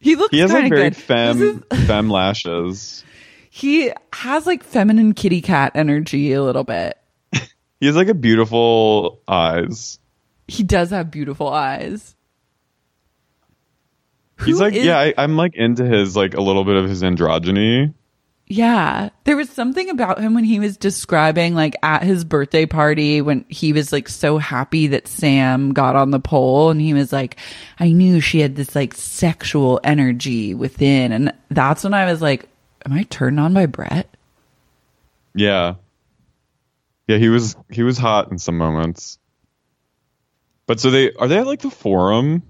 [0.00, 0.96] He looks he has like very good.
[0.96, 3.04] femme This is- femme lashes
[3.50, 6.96] he has like feminine kitty cat energy a little bit.
[7.78, 9.98] he has like a beautiful eyes
[10.48, 12.16] He does have beautiful eyes.
[14.44, 16.88] he's Who like is- yeah I, I'm like into his like a little bit of
[16.88, 17.92] his androgyny
[18.46, 19.08] Yeah.
[19.24, 23.46] There was something about him when he was describing like at his birthday party when
[23.48, 27.36] he was like so happy that Sam got on the pole and he was like,
[27.78, 31.12] I knew she had this like sexual energy within.
[31.12, 32.48] And that's when I was like,
[32.86, 34.14] Am I turned on by Brett?
[35.34, 35.76] Yeah.
[37.08, 39.18] Yeah, he was he was hot in some moments.
[40.66, 42.42] But so they are they at like the forum?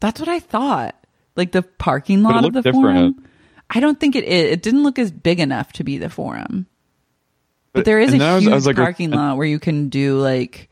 [0.00, 0.94] That's what I thought.
[1.36, 3.16] Like the parking lot of the different.
[3.16, 3.28] forum.
[3.70, 4.52] I don't think it is.
[4.52, 6.66] It didn't look as big enough to be the forum.
[7.72, 9.46] But there is a then I a was- huge I was like, parking lot where
[9.46, 10.70] you can do like,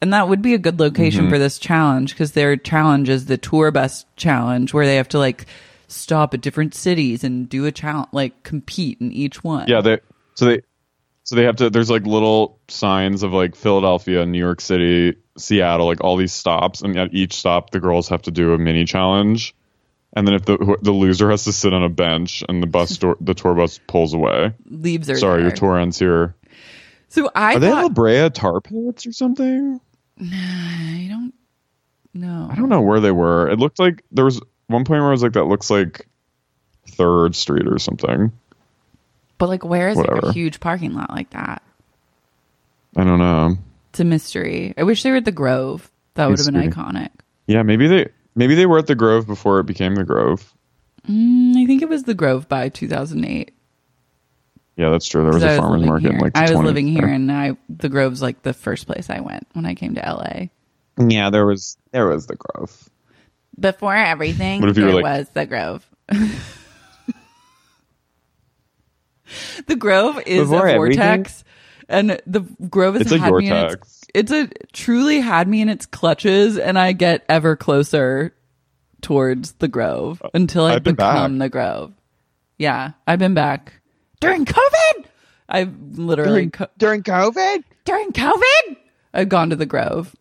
[0.00, 1.30] and that would be a good location Mm-hmm.
[1.30, 5.18] for this challenge because their challenge is the tour bus challenge where they have to
[5.18, 5.46] like
[5.86, 9.68] stop at different cities and do a challenge, like compete in each one.
[9.68, 10.00] Yeah, they
[10.34, 10.62] so they
[11.22, 15.86] so they have to there's like little signs of like Philadelphia, New York City, Seattle,
[15.86, 18.84] like all these stops and at each stop the girls have to do a mini
[18.86, 19.54] challenge.
[20.12, 22.66] And then if the who- the loser has to sit on a bench and the
[22.66, 24.52] bus door, the tour bus pulls away.
[24.66, 26.34] leaves are Sorry, your tour ends here.
[27.08, 29.80] So I Are they thought La Brea tar pits or something?
[30.20, 31.32] I don't
[32.14, 32.48] know.
[32.50, 33.48] I don't know where they were.
[33.48, 36.06] It looked like there was one point where I was like, that looks like
[36.88, 38.32] Third Street or something.
[39.38, 41.62] But like, where is like a huge parking lot like that?
[42.96, 43.56] I don't know.
[43.90, 44.74] It's a mystery.
[44.76, 45.90] I wish they were at the Grove.
[46.14, 47.08] That would have been iconic.
[47.46, 50.52] Yeah, maybe they maybe they were at the Grove before it became the Grove.
[51.08, 53.52] Mm, I think it was the Grove by 2008.
[54.76, 55.22] Yeah, that's true.
[55.22, 56.20] There was 'Cause I a farmers market.
[56.20, 56.64] like I was 20s.
[56.64, 59.94] living here, and I the Grove's like the first place I went when I came
[59.96, 60.48] to LA.
[60.98, 62.88] Yeah, there was there was the Grove.
[63.58, 65.86] Before everything, What if you there like- was the Grove.
[69.66, 70.98] the Grove is Before a everything?
[70.98, 71.44] vortex,
[71.88, 73.99] and the Grove has It's a had me in its, vortex.
[74.14, 78.34] It's a truly had me in its clutches, and I get ever closer
[79.02, 81.44] towards the Grove uh, until I I've become back.
[81.46, 81.92] the Grove.
[82.58, 83.80] Yeah, I've been back
[84.20, 85.04] during COVID.
[85.48, 87.64] I've literally During, co- during COVID?
[87.84, 88.76] during COVID,
[89.14, 90.14] I've gone to the Grove.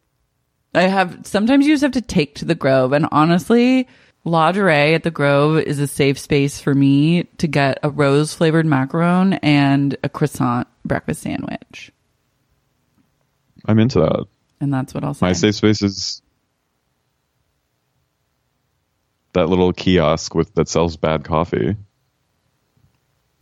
[0.74, 3.88] I have sometimes you just have to take to the Grove, and honestly,
[4.26, 8.66] Ladurée at the Grove is a safe space for me to get a rose flavored
[8.66, 11.92] macaron and a croissant breakfast sandwich,
[13.70, 14.26] I'm into that.
[14.60, 15.26] and that's what I'll say.
[15.28, 16.22] My safe space is
[19.34, 21.76] that little kiosk with that sells bad coffee,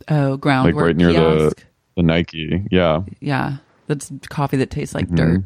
[0.08, 1.56] oh, ground like right near kiosk.
[1.56, 1.62] the
[1.96, 2.64] the Nike.
[2.70, 5.16] Yeah, yeah, that's coffee that tastes like Mm-hmm.
[5.16, 5.44] dirt.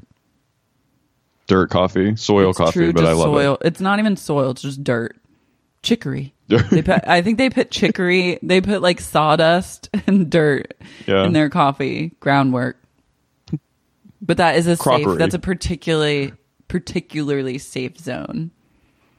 [1.47, 3.59] dirt coffee, soil It's coffee, true, but I love soil.
[3.61, 3.67] it.
[3.69, 5.17] It's not even soil; it's just dirt,
[5.83, 6.35] chicory.
[6.71, 8.39] They put, I think they put chicory.
[8.43, 10.75] They put like sawdust and dirt
[11.07, 11.25] Yeah.
[11.25, 12.77] in their coffee groundwork.
[14.25, 15.07] But that is a safe.
[15.19, 16.33] That's a particularly
[16.69, 18.51] particularly safe zone.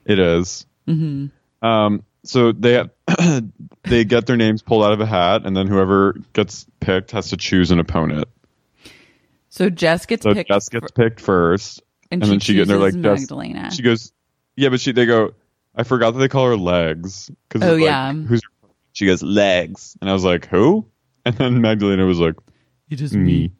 [0.05, 0.65] It is.
[0.87, 1.65] Mm-hmm.
[1.65, 2.83] Um, so they
[3.83, 7.29] they get their names pulled out of a hat, and then whoever gets picked has
[7.29, 8.27] to choose an opponent.
[9.49, 12.53] So Jess gets So picked, Jess gets for- picked first, and, and she then she
[12.55, 13.71] get- they're chooses like, Jess- Magdalena.
[13.71, 14.11] she goes,
[14.55, 15.33] "Yeah, but she." They go,
[15.75, 18.13] "I forgot that they call her legs." Because Oh, like, yeah.
[18.13, 18.41] who's?
[18.93, 20.85] She goes legs, and I was like, "Who?"
[21.25, 22.35] And then Magdalena was like,
[22.89, 23.51] It is "Me."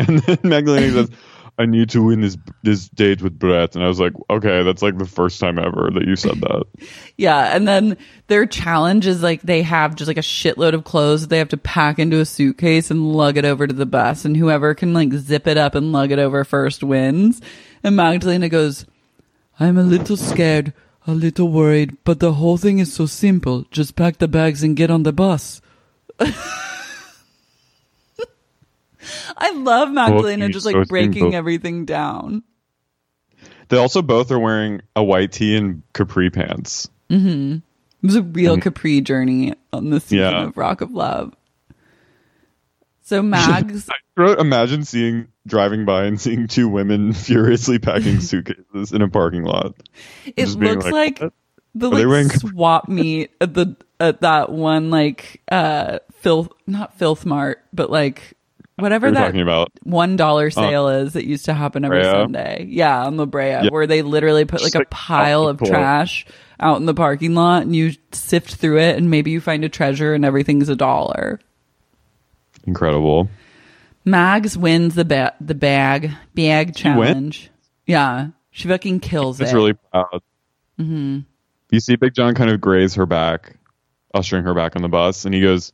[0.08, 1.10] And then Magdalena says,
[1.58, 4.82] "I need to win this this date with Brett," and I was like, "Okay, that's
[4.82, 6.64] like the first time ever that you said that."
[7.16, 11.20] Yeah, and then their challenge is like they have just like a shitload of clothes
[11.20, 14.24] that they have to pack into a suitcase and lug it over to the bus,
[14.24, 17.42] and whoever can like zip it up and lug it over first wins.
[17.84, 18.86] And Magdalena goes,
[19.58, 20.72] "I'm a little scared,
[21.06, 23.66] a little worried, but the whole thing is so simple.
[23.70, 25.60] Just pack the bags and get on the bus."
[29.36, 32.42] I love Magdalena just like breaking everything down.
[33.68, 36.88] They also both are wearing a white tee and capri pants.
[37.08, 37.62] It
[38.02, 40.44] was a real Capri journey on the season Yeah.
[40.44, 41.34] of Rock of Love.
[43.02, 49.02] So Mags, Bro, Imagine seeing driving by and seeing two women furiously packing suitcases in
[49.02, 49.74] a parking lot.
[50.36, 51.32] it looks like, like,
[51.74, 56.98] the wearing like Capri- swap meet at the at that one like uh filth not
[56.98, 58.34] filth mart but like
[58.82, 59.70] whatever you that talking about?
[59.82, 62.10] one dollar sale is that used to happen every Brea?
[62.10, 62.66] Sunday.
[62.68, 63.68] Yeah, on La Brea, Yeah.
[63.70, 66.26] where they literally put like a pile of trash
[66.58, 69.68] out in the parking lot, and you sift through it, and maybe you find a
[69.68, 71.40] treasure, and everything's a dollar.
[72.66, 73.28] Incredible.
[74.04, 77.50] Mags wins the ba- the bag bag challenge.
[77.86, 79.54] Yeah, she fucking kills It's it.
[79.54, 80.22] really proud.
[80.78, 81.20] Mm-hmm.
[81.70, 83.56] You see Big John kind of graze her back,
[84.14, 85.72] ushering her back on the bus, and he goes,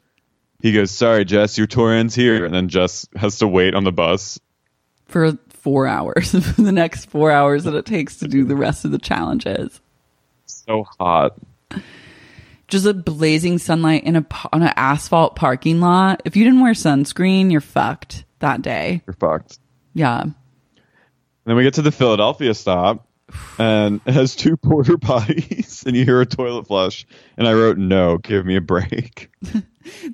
[0.60, 3.84] he goes, "Sorry, Jess, your tour ends here." And then Jess has to wait on
[3.84, 4.38] the bus.
[5.06, 6.30] for four hours.
[6.54, 9.80] for the next four hours that it takes to do the rest of the challenges.
[10.46, 11.36] So hot.
[12.68, 16.22] Just a blazing sunlight in a on an asphalt parking lot.
[16.24, 19.02] If you didn't wear sunscreen, you're fucked that day.
[19.06, 19.58] You're fucked.
[19.94, 20.22] Yeah.
[20.22, 20.34] And
[21.44, 23.05] then we get to the Philadelphia stop,
[23.58, 27.06] and it has two porter potties, and you hear a toilet flush.
[27.36, 29.30] And I wrote, "No, give me a break."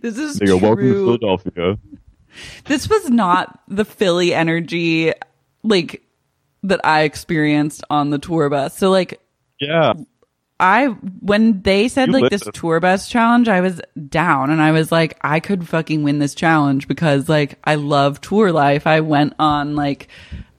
[0.03, 1.05] This is They go, "Welcome to true.
[1.19, 1.79] Philadelphia."
[2.67, 5.13] This was not the Philly energy
[5.63, 6.03] like
[6.63, 8.77] that I experienced on the tour bus.
[8.77, 9.21] So like
[9.61, 9.95] Yeah,
[10.61, 10.87] I
[11.21, 14.71] when they said You like lit this tour bus challenge, I was down and I
[14.71, 18.87] was like, I could fucking win this challenge because like I love tour life.
[18.87, 20.09] I went on like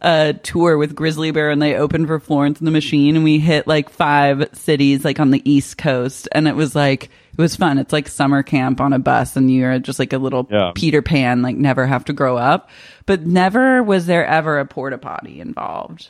[0.04, 3.40] a tour with Grizzly Bear and they opened for Florence and the Machine and we
[3.40, 7.56] hit like five cities like on the East Coast and it was like it was
[7.56, 7.78] fun.
[7.78, 10.72] It's like summer camp on a bus and you're just like a little Yeah.
[10.76, 12.70] Peter Pan, like never have to grow up.
[13.06, 16.10] But never was there ever a porta potty involved.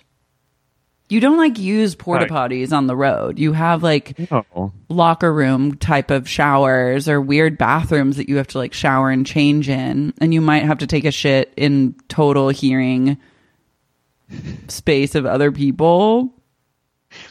[1.09, 3.37] You don't like use porta potties on the road.
[3.37, 4.73] You have like no.
[4.89, 9.25] locker room type of showers or weird bathrooms that you have to like shower and
[9.25, 13.17] change in and you might have to take a shit in total hearing
[14.67, 16.33] space of other people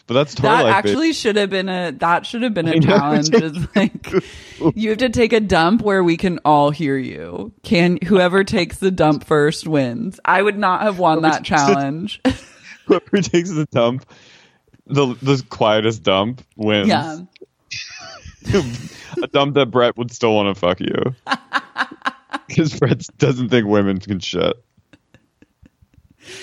[0.07, 0.73] but that's that life.
[0.75, 2.87] actually should have been a that should have been I a know.
[2.87, 4.13] challenge is like
[4.77, 8.79] you have to take a dump where we can all hear you can whoever takes
[8.79, 12.21] the dump first wins i would not have won that challenge
[12.87, 14.07] whoever takes the dump,
[14.87, 16.89] the the quietest dump wins.
[16.89, 17.19] yeah
[19.23, 21.15] a dump that Brett would still want to fuck you.
[22.49, 24.57] Because Brett doesn't think women can shit.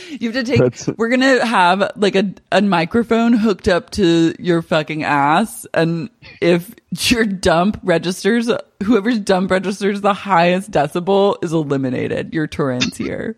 [0.10, 0.60] You have to take.
[0.60, 6.10] That's- we're gonna have like a a microphone hooked up to your fucking ass, and
[6.42, 6.74] if
[7.10, 8.50] your dump registers,
[8.84, 12.34] whoever's dump registers the highest decibel is eliminated.
[12.34, 13.38] Your torrents here.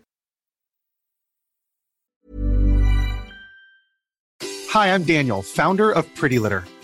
[4.70, 6.64] Hi, I'm Daniel, founder of Pretty Litter.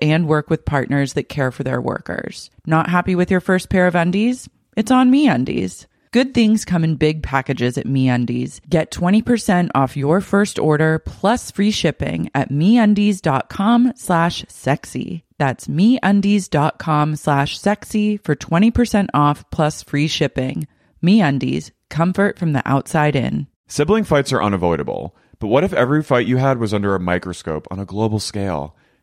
[0.00, 2.50] and work with partners that care for their workers.
[2.66, 4.48] Not happy with your first pair of undies?
[4.76, 5.86] It's on MeUndies.
[6.12, 8.60] Good things come in big packages at MeUndies.
[8.68, 15.24] Get 20% off your first order plus free shipping at MeUndies.com slash sexy.
[15.38, 20.66] That's MeUndies.com slash sexy for 20% off plus free shipping.
[21.02, 23.46] MeUndies, comfort from the outside in.
[23.68, 27.66] Sibling fights are unavoidable, but what if every fight you had was under a microscope
[27.70, 28.74] on a global scale?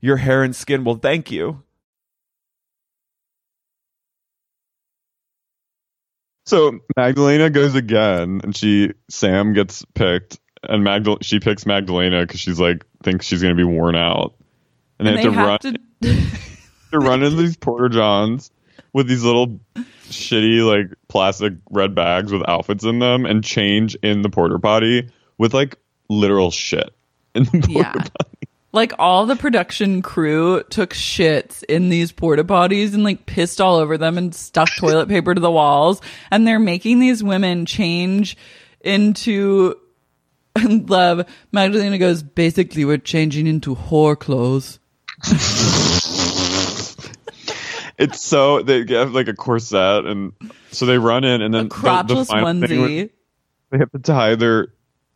[0.00, 1.62] Your hair and skin will thank you.
[6.46, 12.40] So Magdalena goes again, and she Sam gets picked, and Magdal she picks Magdalena because
[12.40, 14.34] she's like thinks she's gonna be worn out,
[14.98, 16.26] and, And they they have to have run to.
[16.92, 18.50] to run into these porter johns
[18.92, 19.60] with these little
[20.08, 25.08] shitty like plastic red bags with outfits in them, and change in the porter potty
[25.38, 25.76] with like
[26.08, 26.90] literal shit
[27.34, 27.92] in the porter Yeah.
[27.92, 28.39] potty.
[28.72, 33.76] Like all the production crew took shits in these porta potties and like pissed all
[33.76, 36.00] over them and stuck toilet paper to the walls.
[36.30, 38.36] And they're making these women change
[38.80, 39.74] into
[40.64, 41.26] love.
[41.50, 44.78] Magdalena goes, basically, we're changing into whore clothes.
[47.98, 50.32] It's so they have like a corset, and
[50.70, 53.10] so they run in, and then A the- the onesie.
[53.70, 54.68] they have to tie their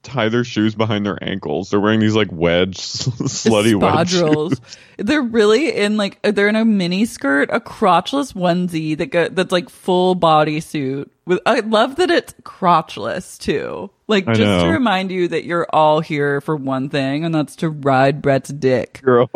[0.05, 1.71] tie their shoes behind their ankles.
[1.71, 4.61] They're wearing these like wedge, slutty wedge shoes.
[4.97, 9.51] They're really in like they're in a mini skirt, a crotchless onesie that go, that's
[9.51, 11.11] like full body suit.
[11.27, 13.91] With I love that it's crotchless too.
[14.07, 17.57] Like I just to remind you that you're all here for one thing, and that's
[17.57, 19.01] to ride Brett's dick.
[19.03, 19.29] Girl.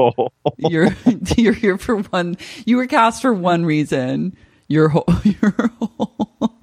[0.58, 0.90] You're
[1.36, 2.36] you're here for one.
[2.66, 4.36] You were cast for one reason.
[4.68, 5.06] You're whole.
[5.24, 6.60] You're whole.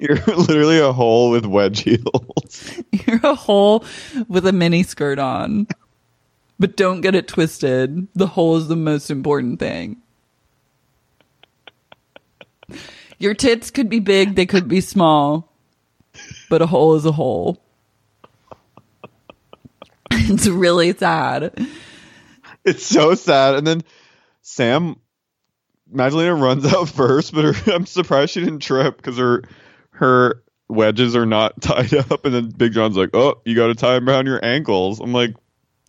[0.00, 2.82] You're literally a hole with wedge heels.
[2.92, 3.84] You're a hole
[4.28, 5.66] with a mini skirt on.
[6.58, 8.08] But don't get it twisted.
[8.14, 9.98] The hole is the most important thing.
[13.18, 15.52] Your tits could be big, they could be small,
[16.48, 17.62] but a hole is a hole.
[20.12, 21.66] It's really sad.
[22.64, 23.54] It's so sad.
[23.56, 23.82] And then
[24.42, 24.96] Sam,
[25.90, 29.42] Magdalena runs out first, but her, I'm surprised she didn't trip because her
[30.00, 32.24] her wedges are not tied up.
[32.24, 35.12] And then Big John's like, "Oh, you got to tie them around your ankles." I'm
[35.12, 35.34] like,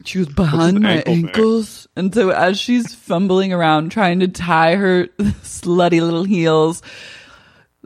[0.05, 1.27] She was behind an my ankle thing?
[1.27, 1.87] ankles.
[1.95, 5.05] And so as she's fumbling around trying to tie her
[5.43, 6.81] slutty little heels,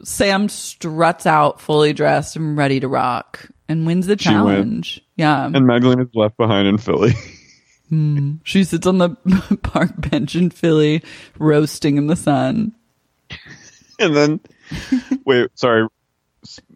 [0.04, 5.02] Sam struts out fully dressed and ready to rock and wins the challenge.
[5.16, 5.46] Yeah.
[5.46, 7.14] and Magdalena is left behind in Philly.
[7.90, 8.38] Hmm.
[8.44, 9.10] she sits on the
[9.62, 11.04] park bench in Philly,
[11.38, 12.74] roasting in the sun.
[14.00, 14.40] and then,
[15.24, 15.88] wait, sorry,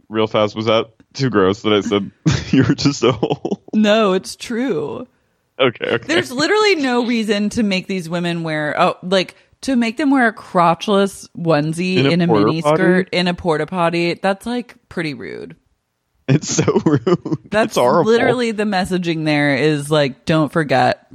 [0.09, 0.55] real fast.
[0.55, 2.11] Was that too gross that I said
[2.51, 3.61] you were just a hole?
[3.73, 5.07] No, it's true.
[5.59, 6.07] Okay, okay.
[6.07, 10.27] There's literally no reason to make these women wear oh like to make them wear
[10.27, 12.75] a crotchless onesie In a in a, mini potty?
[12.77, 14.13] skirt in a porta potty.
[14.13, 15.55] That's like pretty rude.
[16.29, 17.39] It's so rude.
[17.51, 18.09] That's it's horrible.
[18.11, 21.11] literally the messaging there is like don't forget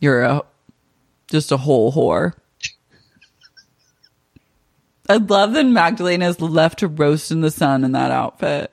[0.00, 0.42] you're a
[1.30, 2.34] just a whole whore.
[5.08, 8.72] I love that Magdalena's left to roast in the sun in that outfit.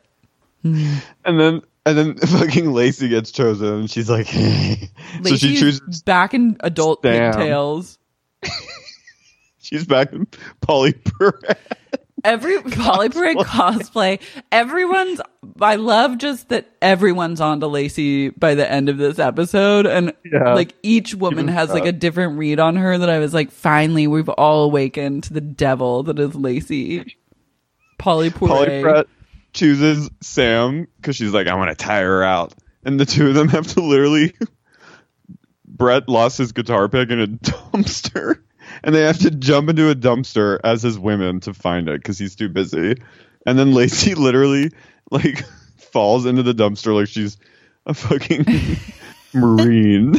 [0.64, 4.28] And then and then fucking Lacey gets chosen, and she's like,
[5.24, 6.02] so she chooses.
[6.04, 8.00] back in adult pigtails.
[9.60, 10.28] She's back in
[10.62, 11.58] Polly Perret.
[12.26, 14.20] Every Polly Parade cosplay,
[14.52, 15.22] everyone's.
[15.62, 20.12] I love just that everyone's on to Lacey by the end of this episode, and
[20.26, 20.54] Yeah.
[20.56, 22.98] like each woman Even has like a different read on her.
[22.98, 27.16] That I was like, finally, we've all awakened to the devil that is Lacey.
[28.00, 29.06] Polly Parade.
[29.54, 32.54] Chooses Sam because she's like, I want to tire her out,
[32.84, 34.34] and the two of them have to literally.
[35.68, 38.40] Brett lost his guitar pick in a dumpster,
[38.86, 42.20] and they have to jump into a dumpster as his women to find it because
[42.20, 42.96] he's too busy.
[43.46, 44.72] And then Lacey literally
[45.10, 45.44] like
[45.78, 47.38] falls into the dumpster like she's
[47.88, 48.46] a fucking
[49.34, 50.16] marine.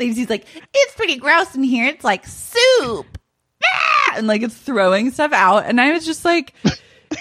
[0.00, 1.86] Lacey's like, it's pretty gross in here.
[1.86, 3.18] It's like soup.
[3.64, 4.14] Ah!
[4.16, 5.66] And like it's throwing stuff out.
[5.66, 6.52] And I was just like,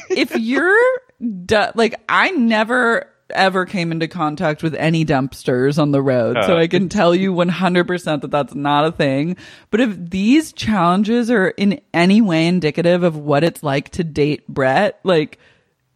[0.09, 1.01] if you're
[1.45, 6.37] du- like, I never ever came into contact with any dumpsters on the road.
[6.45, 6.59] So Uh.
[6.61, 9.37] I can tell you 100% that that's not a thing.
[9.71, 14.47] But if these challenges are in any way indicative of what it's like to date
[14.47, 15.37] Brett, like,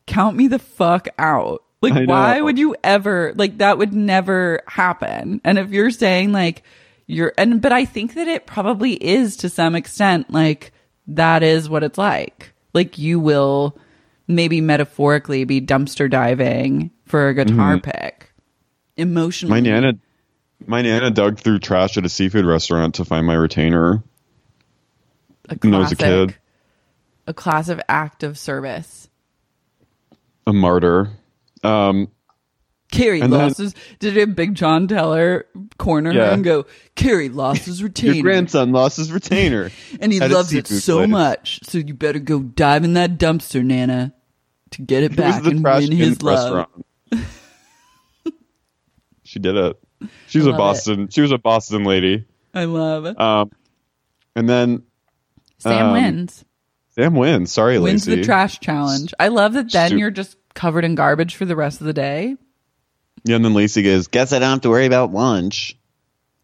[0.05, 1.63] count me the fuck out.
[1.81, 5.41] Like, why would you ever, like, that would never happen.
[5.43, 6.63] And if you're saying, like,
[7.07, 10.71] you're, and, but I think that it probably is to some extent, like,
[11.07, 12.53] that is what it's like.
[12.73, 13.77] Like, you will
[14.29, 18.31] maybe metaphorically be dumpster diving for a guitar pick.
[18.97, 19.61] Emotionally.
[19.61, 19.69] Mm-hmm.
[19.71, 19.97] My nana,
[20.67, 24.03] my nana dug through trash at a seafood restaurant to find my retainer.
[25.49, 26.37] a when I was a classic- kid.
[27.25, 29.07] A classic act of service.
[30.45, 31.09] A martyr.
[31.63, 32.09] Um,
[32.91, 33.73] Carrie And then- lost his.
[33.99, 35.45] Did a Big John Teller
[35.77, 36.33] corner her Yeah.
[36.33, 38.13] and go, Carrie lost his retainer.
[38.13, 41.09] your grandson lost his retainer, and he loves it so place.
[41.09, 41.59] much.
[41.63, 44.13] So you better go dive in that dumpster, Nana,
[44.71, 46.43] to get it It back the and win his love.
[46.43, 46.85] restaurant.
[49.23, 49.79] she did it.
[50.27, 50.57] She was a love it.
[50.57, 51.07] Boston.
[51.09, 52.25] She was a Boston lady.
[52.53, 53.19] I love it.
[53.19, 53.51] Um,
[54.35, 54.83] and then
[55.59, 56.45] Sam um, wins.
[56.89, 57.51] Sam wins.
[57.51, 58.21] Sorry, Wins Lacey.
[58.21, 59.13] the trash challenge.
[59.19, 59.71] I love that.
[59.71, 62.35] Then you're just covered in garbage for the rest of the day.
[63.23, 65.77] Yeah, and then Lacey goes, "Guess I don't have to worry about lunch."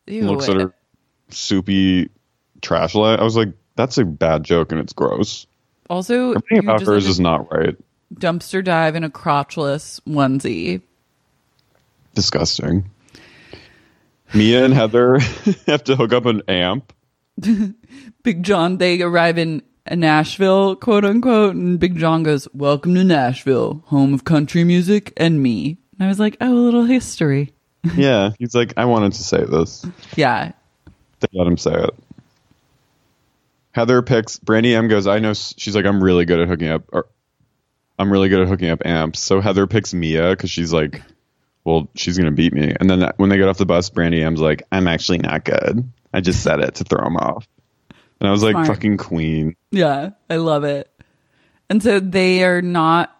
[0.07, 0.23] Ew.
[0.23, 0.73] Looks at her
[1.29, 2.09] soupy
[2.61, 3.19] trash light.
[3.19, 5.45] I was like, "That's a bad joke, and it's gross."
[5.89, 7.75] Also, Everything about hers is not right.
[8.13, 10.81] Dumpster dive in a crotchless onesie.
[12.15, 12.89] Disgusting.
[14.33, 15.19] Mia and Heather
[15.67, 16.93] have to hook up an amp.
[18.23, 23.03] Big John, they arrive in uh, Nashville, quote unquote, and Big John goes, Welcome to
[23.03, 25.77] Nashville, home of country music and me.
[25.97, 27.53] And I was like, Oh, a little history.
[27.95, 29.85] yeah, he's like, "I wanted to say this."
[30.15, 30.51] Yeah.
[31.21, 31.91] They let him say it.
[33.71, 36.83] Heather picks Brandy M goes, I know she's like, I'm really good at hooking up
[36.91, 37.07] or
[37.99, 39.19] I'm really good at hooking up amps.
[39.19, 41.01] So Heather picks Mia because she's like,
[41.65, 42.73] Well, she's gonna beat me.
[42.79, 45.87] And then when they get off the bus, Brandy M's like, I'm actually not good.
[46.13, 47.47] I just said it to throw him off.
[48.19, 48.67] And I was like, Smart.
[48.67, 49.55] fucking queen.
[49.71, 50.11] Yeah.
[50.29, 50.89] I love it.
[51.69, 53.15] And so they are not.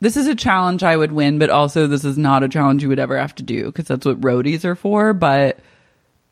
[0.00, 2.88] This is a challenge I would win, but also this is not a challenge you
[2.88, 5.12] would ever have to do because that's what roadies are for.
[5.12, 5.58] But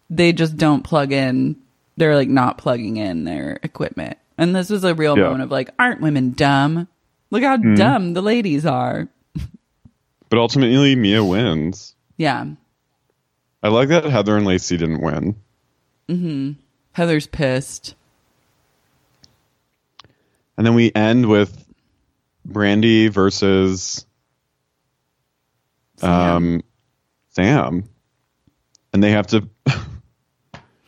[0.09, 1.57] they just don't plug in.
[1.99, 5.25] They're like not plugging in their equipment And this was a real Yeah.
[5.25, 6.87] moment of like, aren't women dumb?
[7.31, 7.75] Look how Mm-hmm.
[7.75, 9.09] dumb the ladies are.
[10.31, 11.95] But ultimately, Mia wins.
[12.17, 12.47] Yeah.
[13.63, 15.37] I like that Heather and Lacey didn't win.
[16.93, 17.95] Heather's pissed.
[20.57, 21.65] And then we end with
[22.45, 24.05] Brandy versus
[26.03, 26.63] um,
[27.31, 27.89] Sam.
[28.93, 29.49] And they have to.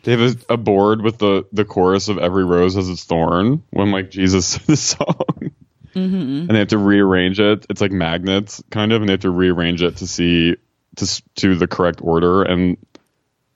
[0.03, 3.63] They have a, a board with the, the chorus of "Every Rose Has Its Thorn"
[3.69, 5.50] when like Jesus said the song,
[5.95, 6.17] Mm-hmm.
[6.17, 7.67] and they have to rearrange it.
[7.69, 10.57] It's like magnets, kind of, and they have to rearrange it to see
[10.97, 12.43] to to the correct order.
[12.43, 12.77] And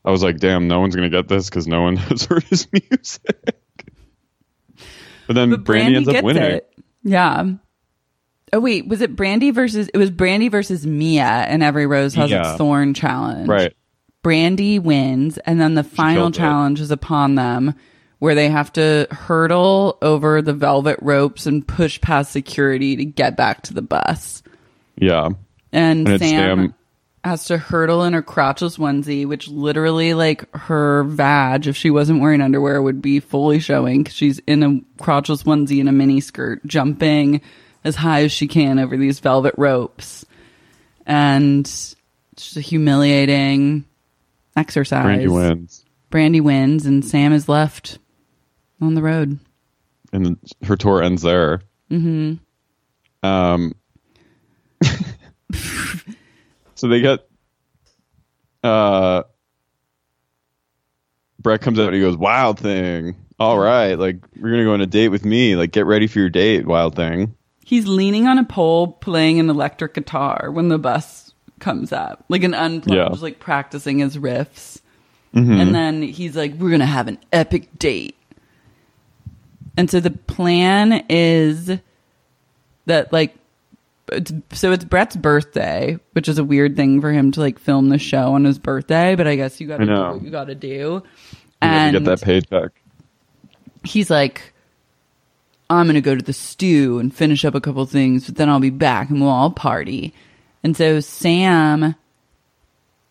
[0.04, 2.66] I was like, "Damn, no one's gonna get this because no one has heard his
[2.72, 3.56] music."
[5.26, 6.42] But then But Brandy, ends up winning.
[6.42, 6.72] it.
[7.02, 7.44] Yeah.
[8.52, 12.30] Oh wait, was it Brandy versus it was Brandy versus Mia and every rose has
[12.30, 12.50] Yeah.
[12.50, 13.48] its thorn challenge.
[13.48, 13.74] Right.
[14.22, 17.74] Brandy wins and then the final challenge is upon them
[18.18, 23.36] where they have to hurdle over the velvet ropes and push past security to get
[23.36, 24.42] back to the bus.
[24.96, 25.30] Yeah.
[25.72, 26.74] And, And Sam, Sam-
[27.24, 32.20] has to hurdle in her crotchless onesie, which literally, like, her vag, if she wasn't
[32.20, 36.64] wearing underwear, would be fully showing she's in a crotchless onesie and a mini skirt,
[36.66, 37.40] jumping
[37.82, 40.24] as high as she can over these velvet ropes.
[41.06, 41.96] And it's
[42.36, 43.84] just a humiliating
[44.56, 45.04] exercise.
[45.04, 45.84] Brandy wins.
[46.10, 47.98] Brandy wins, and Sam is left
[48.80, 49.38] on the road.
[50.12, 51.60] and her tour ends there.
[51.90, 52.34] Mm-hmm.
[53.26, 53.74] Um,
[56.74, 57.26] so they get
[58.62, 59.22] uh,
[61.40, 64.80] Brett comes out and he goes, "Wild thing, all right, like we're gonna go on
[64.80, 65.56] a date with me.
[65.56, 69.48] Like get ready for your date, Wild thing." He's leaning on a pole playing an
[69.48, 73.08] electric guitar when the bus comes up, like an unplugged, Yeah.
[73.22, 74.80] like practicing his riffs.
[75.32, 78.16] And then he's like, "We're gonna have an epic date."
[79.76, 81.78] And so the plan is
[82.86, 83.34] that like,
[84.12, 87.88] it's, so it's Brett's birthday, which is a weird thing for him to like film
[87.88, 89.14] the show on his birthday.
[89.14, 90.68] But I guess you got to do what you got to do.
[90.68, 91.02] You
[91.60, 92.70] And to get that paycheck.
[93.82, 94.52] he's like,
[95.70, 98.48] I'm going to go to the stew and finish up a couple things, but then
[98.48, 100.12] I'll be back and we'll all party.
[100.62, 101.94] And so Sam,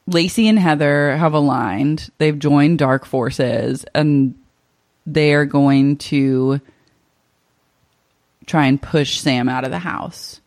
[0.08, 2.12] Lacey, and Heather have aligned.
[2.20, 4.36] They've joined Dark Forces and
[5.06, 6.62] they are going to
[8.46, 10.42] try and push Sam out of the house.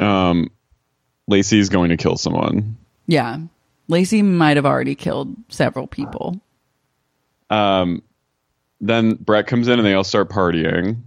[0.00, 0.50] Um,
[1.28, 2.76] Lacey's going to kill someone.
[3.06, 3.38] Yeah.
[3.88, 6.40] Lacey might have already killed several people.
[7.50, 8.02] Um,
[8.80, 11.02] then Brett comes in and they all start partying,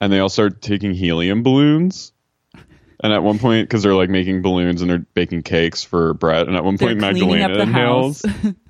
[0.00, 2.12] and they all start taking helium balloons.
[3.00, 6.48] And at one point, because they're like making balloons and they're baking cakes for Brett,
[6.48, 8.24] and at one They're point Magdalena inhales.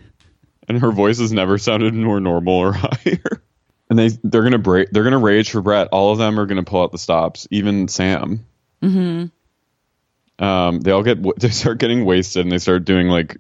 [0.69, 3.43] and her voice has never sounded more normal or higher.
[3.91, 5.89] And they they're gonna break, they're gonna rage for Brett.
[5.93, 8.45] All of them are gonna pull out the stops, even Sam.
[8.83, 10.45] Mm-hmm.
[10.45, 13.39] Um, they all get they start getting wasted, and they start doing like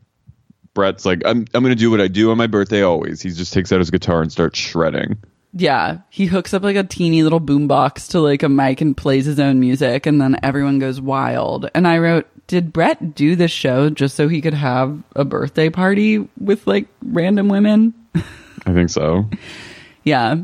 [0.74, 3.20] Brett's like I'm I'm gonna do what I do on my birthday always.
[3.20, 5.18] He just takes out his guitar and starts shredding.
[5.52, 9.24] Yeah, he hooks up like a teeny little boombox to like a mic and plays
[9.24, 11.70] his own music, and then everyone goes wild.
[11.74, 15.70] And I wrote, did Brett do this show just so he could have a birthday
[15.70, 17.94] party with like random women?
[18.66, 19.30] I think so.
[20.02, 20.42] Yeah,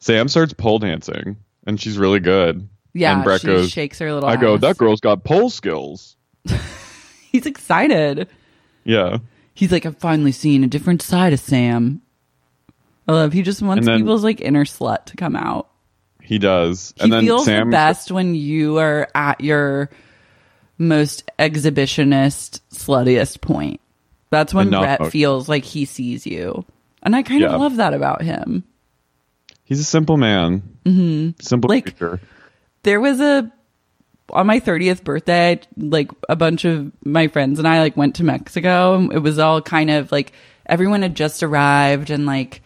[0.00, 1.36] Sam starts pole dancing,
[1.66, 2.68] and she's really good.
[2.92, 3.14] yeah.
[3.14, 3.70] and Brett she goes.
[3.70, 4.28] shakes her little.
[4.28, 4.56] I go.
[4.58, 6.16] That girl's got pole skills.
[7.32, 8.28] He's excited.
[8.84, 9.18] Yeah.
[9.54, 12.02] He's like, I've finally seen a different side of Sam.
[13.08, 13.32] I love.
[13.32, 15.68] He just wants then- people's like inner slut to come out.
[16.22, 16.94] He does.
[16.96, 19.90] He and then feels Sam the best when you are at your
[20.78, 23.80] most exhibitionist, sluttiest point.
[24.30, 26.64] That's when not Brett feels like he sees you.
[27.02, 27.50] And I kind Yeah.
[27.50, 28.64] of love that about him.
[29.64, 30.62] He's a simple man.
[30.84, 31.40] Mm-hmm.
[31.40, 32.20] Simple Like- creature.
[32.82, 33.50] There was a
[34.30, 38.24] on my 30th birthday, like a bunch of my friends and I like went to
[38.24, 39.08] Mexico.
[39.10, 40.32] It was all kind of like
[40.66, 42.62] everyone had just arrived and like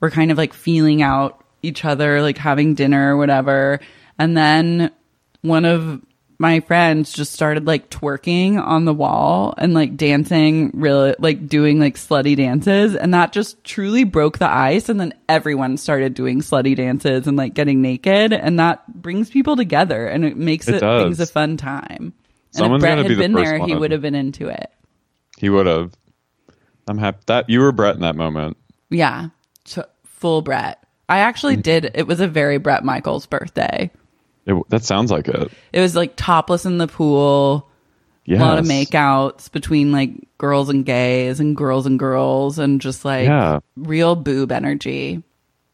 [0.00, 3.80] we're kind of like feeling out each other, like having dinner or whatever.
[4.18, 4.90] And then
[5.42, 6.00] one of
[6.42, 11.78] my friends just started like twerking on the wall and like dancing really like doing
[11.78, 16.40] like slutty dances and that just truly broke the ice and then everyone started doing
[16.40, 20.74] slutty dances and like getting naked and that brings people together and it makes It
[20.74, 22.12] it, things a fun time.
[22.56, 24.68] and if Brett had be been there, he would have been into it.
[25.38, 25.92] He would have.
[26.88, 28.56] I'm happy that you were Brett in that moment.
[28.90, 29.28] Yeah,
[29.64, 30.82] t- full Brett.
[31.08, 31.62] I actually Mm.
[31.62, 31.90] did.
[31.94, 33.92] It was a very Bret Michaels birthday.
[34.46, 35.50] It, that sounds like it.
[35.72, 37.68] It was like topless in the pool,
[38.24, 38.40] Yes.
[38.40, 43.04] A lot of makeouts between like girls and gays and girls and girls and just
[43.04, 43.58] like Yeah.
[43.76, 45.24] real boob energy.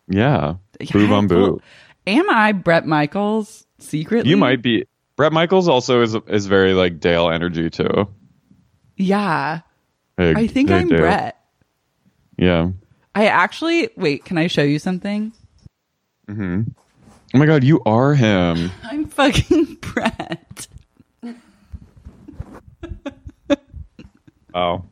[0.09, 0.55] Yeah.
[0.81, 1.63] Boob Yeah, on boob.
[2.07, 4.31] Am I Bret Michaels secretly?
[4.31, 4.87] You might be.
[5.17, 8.09] Bret Michaels also is is very like Dale energy too.
[8.97, 9.61] Yeah.
[10.17, 10.99] Big- I think big I'm Dale.
[11.01, 11.37] Brett.
[12.39, 12.71] Yeah.
[13.15, 15.33] I actually wait, can I show you something?
[16.29, 16.63] Mm-hmm.
[17.35, 18.71] Oh my god, you are him.
[18.85, 20.69] I'm fucking Brett.
[24.55, 24.85] Oh.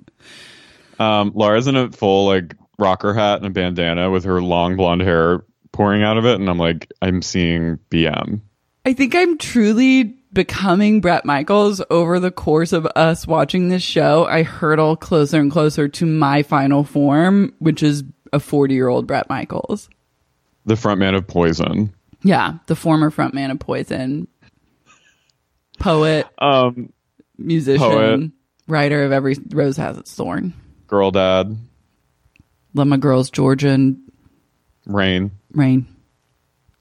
[0.99, 5.03] Um, Laura's in a full like rocker hat and a bandana with her long blonde
[5.03, 8.41] hair pouring out of it, and I'm like, I'm seeing BM.
[8.84, 14.26] I think I'm truly becoming Bret Michaels over the course of us watching this show.
[14.26, 19.07] I hurtle closer and closer to my final form, which is a 40 year old
[19.07, 19.89] Bret Michaels.
[20.66, 21.95] The frontman of Poison.
[22.23, 24.27] Yeah, the former frontman of Poison,
[25.79, 26.93] poet, Um,
[27.39, 28.31] musician, Poet.
[28.67, 30.53] writer of Every Rose Has Its Thorn.
[30.87, 31.57] girl dad,
[32.75, 33.99] Let my girls, Jorja and
[34.87, 35.31] Rain.
[35.53, 35.87] Rain.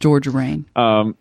[0.02, 0.66] Jorja Rain.
[0.76, 1.16] Um,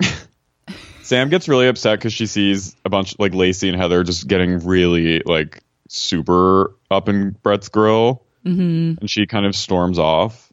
[1.02, 4.58] Sam gets really upset because she sees a bunch like Lacey and Heather just getting
[4.60, 8.98] really like super up in Brett's grill, mm-hmm.
[9.00, 10.45] and she kind of storms off.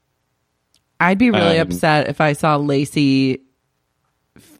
[1.07, 3.41] I'd be really Um, upset if I saw Lacey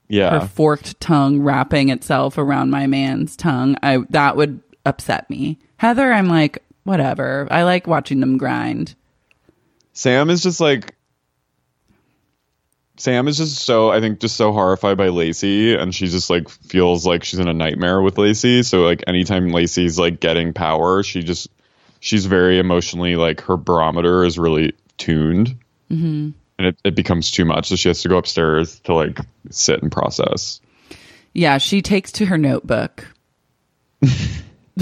[0.07, 3.75] Yeah, her forked tongue wrapping itself around my man's tongue.
[3.81, 5.57] I that would upset me.
[5.77, 7.47] Heather, I'm like, whatever.
[7.49, 8.95] I like watching them grind.
[9.93, 10.95] Sam is just like
[12.97, 16.47] Sam is just so I think just so horrified by Lacey and she just like
[16.49, 18.63] feels like she's in a nightmare with Lacey.
[18.63, 21.47] So like anytime Lacey's like getting power, she just
[21.99, 25.55] she's very emotionally like her barometer is really tuned.
[25.91, 26.31] Mm-hmm.
[26.59, 27.69] And it, it becomes too much.
[27.69, 29.19] So she has to go upstairs to like
[29.49, 30.61] sit and process.
[31.33, 33.07] Yeah, she takes to her notebook.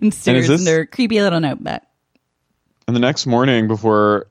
[0.00, 1.82] and stares into her creepy little notebook.
[2.86, 4.28] And the next morning before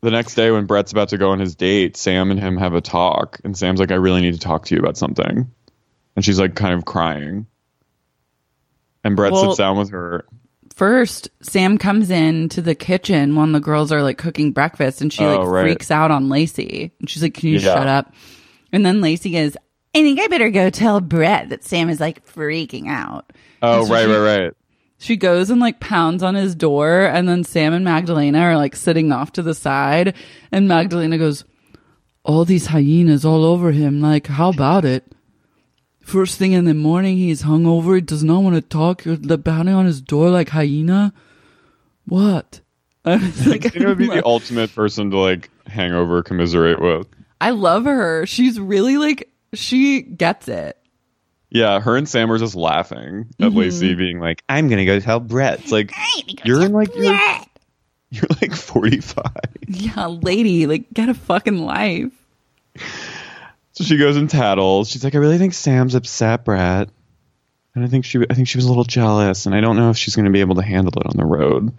[0.00, 2.74] the next day when Brett's about to go on his date, Sam and him have
[2.74, 5.50] a talk and Sam's like I really need to talk to you about something.
[6.14, 7.46] And she's like kind of crying.
[9.04, 10.24] And Brett Well- sits down with her.
[10.74, 15.12] First, Sam comes in to the kitchen when the girls are like cooking breakfast and
[15.12, 15.62] she Oh, like right.
[15.64, 16.92] freaks out on Lacey.
[16.98, 17.74] And she's like, Can you Yeah.
[17.74, 18.12] shut up?
[18.72, 19.56] And then Lacey goes,
[19.94, 23.32] I think I better go tell Brett that Sam is like freaking out.
[23.60, 24.52] Oh, so right, she- right, right.
[24.98, 28.76] She goes and like pounds on his door, and then Sam and Magdalena are like
[28.76, 30.14] sitting off to the side.
[30.52, 31.44] And Magdalena goes,
[32.24, 34.00] All these hyenas all over him.
[34.00, 35.12] Like, how about it?
[36.02, 37.94] First thing in the morning, he's hungover.
[37.94, 39.04] He does not want to talk.
[39.04, 41.12] You're the- pounding on his door like hyena.
[42.06, 42.60] What?
[43.04, 47.06] I was like, It would be the ultimate person to like hangover commiserate with.
[47.40, 48.26] I love her.
[48.26, 50.76] She's really like, she gets it.
[51.50, 53.58] Yeah, her and Sam are just laughing at Mm-hmm.
[53.58, 55.60] Lacey being like, I'm gonna go tell Brett.
[55.60, 55.92] It's like
[56.44, 57.14] you're in like you're,
[58.10, 59.26] you're like forty five.
[59.68, 62.10] Yeah, lady, like, get a fucking life.
[63.82, 64.88] So she goes and tattles.
[64.88, 66.88] She's like, I really think Sam's upset, Brett.
[67.74, 69.90] And I think she I think she was a little jealous, and I don't know
[69.90, 71.72] if she's gonna be able to handle it on the road.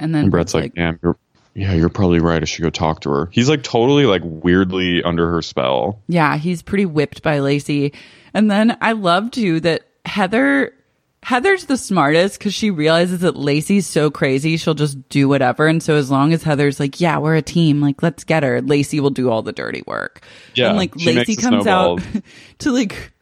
[0.00, 1.16] And then And Brett's like, Damn, you're
[1.54, 2.42] yeah, you're probably right.
[2.42, 3.28] I should go talk to her.
[3.32, 6.00] He's like totally like weirdly under her spell.
[6.08, 7.92] Yeah, he's pretty whipped by Lacey.
[8.34, 10.74] And then I love too that Heather
[11.26, 15.66] Heather's the smartest because she realizes that Lacey's so crazy, she'll just do whatever.
[15.66, 18.62] And so as long as Heather's like, yeah, we're a team, like let's get her,
[18.62, 20.24] Lacey will do all the dirty work.
[20.54, 22.00] Yeah, and like Lacey comes out
[22.58, 23.12] to like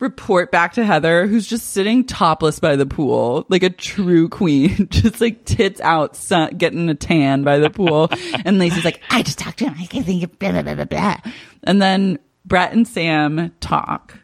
[0.00, 4.86] report back to Heather, who's just sitting topless by the pool, like a true queen,
[4.90, 8.08] just like tits out, sun, getting a tan by the pool.
[8.46, 9.74] and Lacey's like, I just talked to him.
[9.78, 11.18] I can think of blah, blah, blah, blah, blah.
[11.64, 14.16] And then Brett and Sam talk.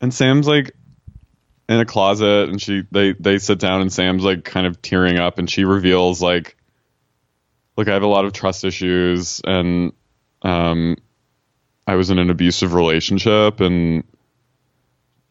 [0.00, 0.70] And Sam's like
[1.68, 5.18] in a closet and she they they sit down and Sam's like kind of tearing
[5.18, 6.56] up and she reveals like
[7.76, 9.92] look, I have a lot of trust issues and
[10.42, 10.96] um
[11.86, 14.04] I was in an abusive relationship and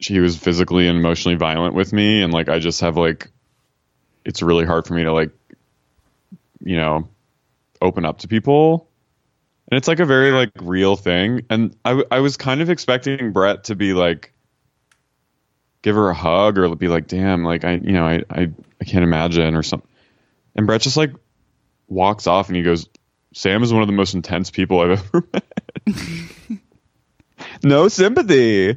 [0.00, 3.30] she was physically and emotionally violent with me and like I just have like
[4.24, 5.30] it's really hard for me to like
[6.60, 7.08] you know
[7.80, 8.88] open up to people.
[9.70, 11.42] And it's like a very like real thing.
[11.50, 14.32] And I I was kind of expecting brett to be like
[15.82, 18.50] give her a hug or be like damn like i you know i i,
[18.80, 19.88] I can't imagine or something
[20.54, 21.12] and brett just like
[21.88, 22.88] walks off and he goes
[23.34, 26.58] sam is one of the most intense people i've ever met
[27.62, 28.76] no sympathy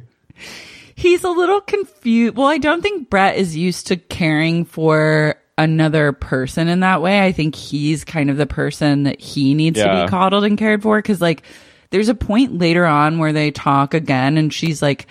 [0.94, 2.36] He's a little confused.
[2.36, 7.24] Well, I don't think Brett is used to caring for another person in that way.
[7.24, 10.82] I think he's kind of the person that he needs to be coddled and cared
[10.82, 11.02] for.
[11.02, 11.42] Cause like
[11.90, 15.06] there's a point later on where they talk again and she's like,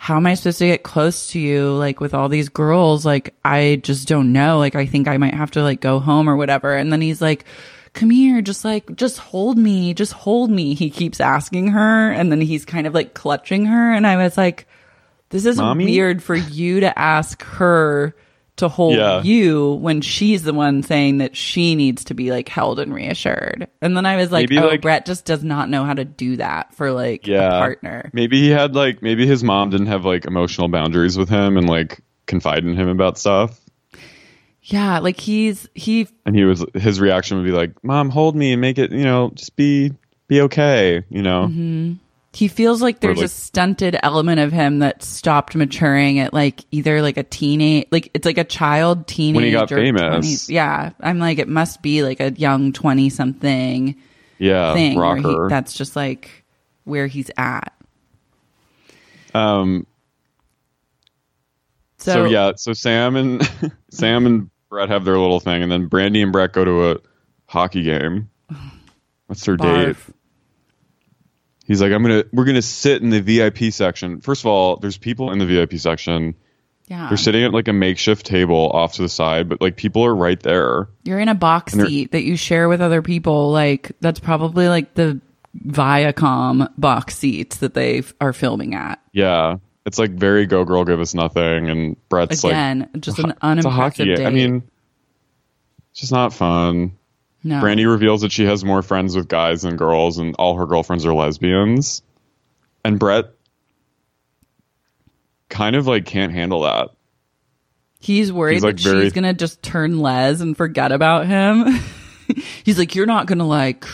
[0.00, 1.72] how am I supposed to get close to you?
[1.72, 4.58] Like with all these girls, like I just don't know.
[4.58, 6.74] Like I think I might have to like go home or whatever.
[6.74, 7.44] And then he's like,
[7.94, 10.74] come here, just like, just hold me, just hold me.
[10.74, 13.92] He keeps asking her and then he's kind of like clutching her.
[13.92, 14.66] And I was like,
[15.30, 15.86] this is Mommy?
[15.86, 18.14] weird for you to ask her
[18.58, 19.22] to hold Yeah.
[19.22, 23.66] you when she's the one saying that she needs to be like held and reassured.
[23.82, 26.04] And then I was like, Maybe, oh, like- Brett just does not know how to
[26.04, 28.10] do that for like yeah a partner.
[28.12, 31.68] maybe he had like maybe his mom didn't have like emotional boundaries with him and
[31.68, 33.58] like confide in him about stuff
[34.62, 38.52] Yeah, like he's he and he was his reaction would be like mom hold me
[38.52, 39.92] and make it you know just be
[40.26, 41.92] be okay you know Mm-hmm.
[42.32, 46.64] He feels like there's like- a stunted element of him that stopped maturing at like
[46.70, 50.26] either like a teenage like it's like a child teenage When he got famous.
[50.26, 50.48] 20s.
[50.50, 53.96] Yeah, I'm like it must be like a young 20 something
[54.38, 56.44] yeah thing rocker he, that's just like
[56.84, 57.72] where he's at.
[59.34, 59.86] um
[61.98, 63.42] So, so, yeah so sam and
[63.90, 66.96] sam and brett have their little thing and then brandy and brett go to a
[67.46, 68.30] hockey game
[69.26, 70.10] what's their date barf.
[71.68, 74.96] He's like i'm gonna we're gonna sit in the vip section first of all there's
[74.98, 76.34] people in the vip section
[76.88, 77.06] Yeah.
[77.08, 80.14] they're sitting at like a makeshift table off to the side but like people are
[80.16, 83.52] right there You're in a box seat that you share with other people.
[83.52, 85.20] Like that's probably like the
[85.66, 89.00] Viacom box seats that they are filming at.
[89.12, 89.56] yeah
[89.86, 93.58] it's like very go girl give us nothing and brett's Again, like just an unimpressive
[93.58, 94.26] it's a hockey date.
[94.26, 94.62] i mean
[95.90, 96.92] it's just not fun
[97.44, 97.60] no.
[97.60, 101.06] Brandy reveals that she has more friends with guys than girls, and all her girlfriends
[101.06, 102.02] are lesbians.
[102.84, 103.26] And Brett
[105.48, 106.90] kind of like can't handle that.
[108.00, 111.66] He's worried He's, like, that very- she's gonna just turn Les and forget about him.
[112.64, 113.84] He's like, "You're not gonna like,"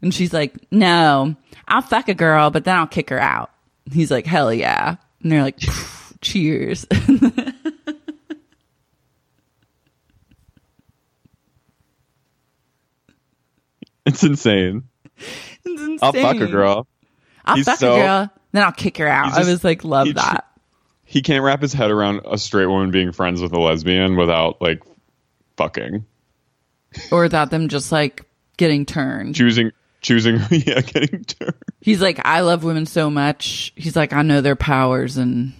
[0.00, 1.34] and she's like, "No,
[1.68, 3.50] I'll fuck a girl, but then I'll kick her out."
[3.92, 5.58] He's like, "Hell yeah!" And they're like,
[6.20, 6.86] "Cheers."
[14.10, 14.84] It's insane.
[15.64, 16.86] It's I'll fuck a girl.
[17.44, 19.34] I'll He's fuck so- a girl, then I'll kick her out.
[19.36, 20.46] He's I was like, love he- that.
[21.04, 24.62] He can't wrap his head around a straight woman being friends with a lesbian without
[24.62, 24.80] like
[25.56, 26.04] fucking
[27.10, 28.24] Or without them just like
[28.56, 29.34] getting turned.
[29.34, 31.54] choosing choosing yeah getting turned.
[31.80, 33.72] He's like, I love women so much.
[33.74, 35.52] He's like, I know their powers, and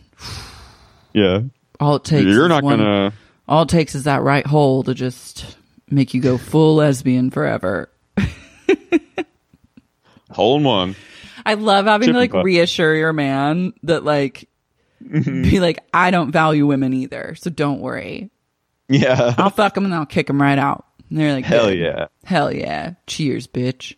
[1.13, 1.41] Yeah,
[1.81, 3.13] all it takes you're not one, gonna.
[3.49, 5.57] all it takes is that right hole to just
[5.91, 7.91] make you go full lesbian forever.
[10.31, 10.97] Hole in one.
[11.45, 14.49] I love having Chip to like reassure your man that like
[15.01, 18.31] be like, I don't value women either, so don't worry.
[18.89, 19.35] Yeah.
[19.39, 20.85] I'll fuck them and I'll kick them right out.
[21.09, 22.07] And they're like, Hell yeah.
[22.25, 23.97] hell yeah, cheers, bitch.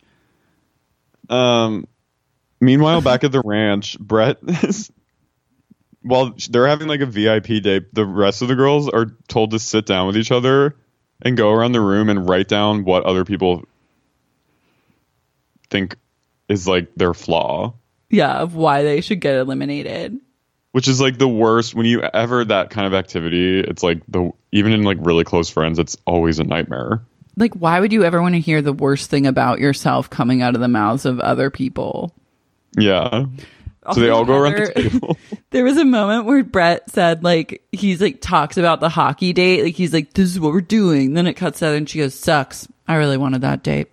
[1.29, 1.87] Um.
[2.59, 4.91] Meanwhile, back at the ranch, Brett is.
[6.01, 9.59] While they're having like a VIP day, the rest of the girls are told to
[9.59, 10.75] sit down with each other
[11.21, 13.63] and go around the room and write down what other people
[15.73, 15.97] think
[16.47, 17.73] is like their flaw,
[18.09, 20.17] Yeah, of why they should get eliminated.
[20.71, 21.73] which is like the worst.
[21.75, 25.49] When you ever that kind of activity, it's like the even in like really close
[25.49, 27.01] friends, it's always a nightmare.
[27.35, 30.53] Like, why would you ever want to hear the worst thing about yourself coming out
[30.55, 32.13] of the mouths of other people?
[32.77, 33.25] Yeah.
[33.93, 35.17] So they all go around the table.
[35.49, 39.63] There was a moment where Brett said, like, he's like talks about the hockey date.
[39.63, 41.13] Like, he's like, this is what we're doing.
[41.13, 42.67] Then it cuts out and she goes, sucks.
[42.87, 43.87] I really wanted that date.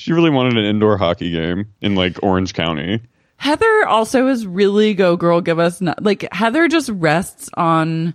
[0.00, 3.02] She really wanted an indoor hockey game in like Orange County.
[3.36, 8.14] Heather also is really go girl, give us no- like Heather just rests on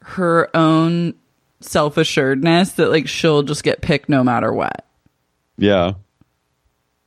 [0.00, 1.14] her own
[1.60, 4.84] self assuredness that like she'll just get picked no matter what.
[5.56, 5.92] Yeah.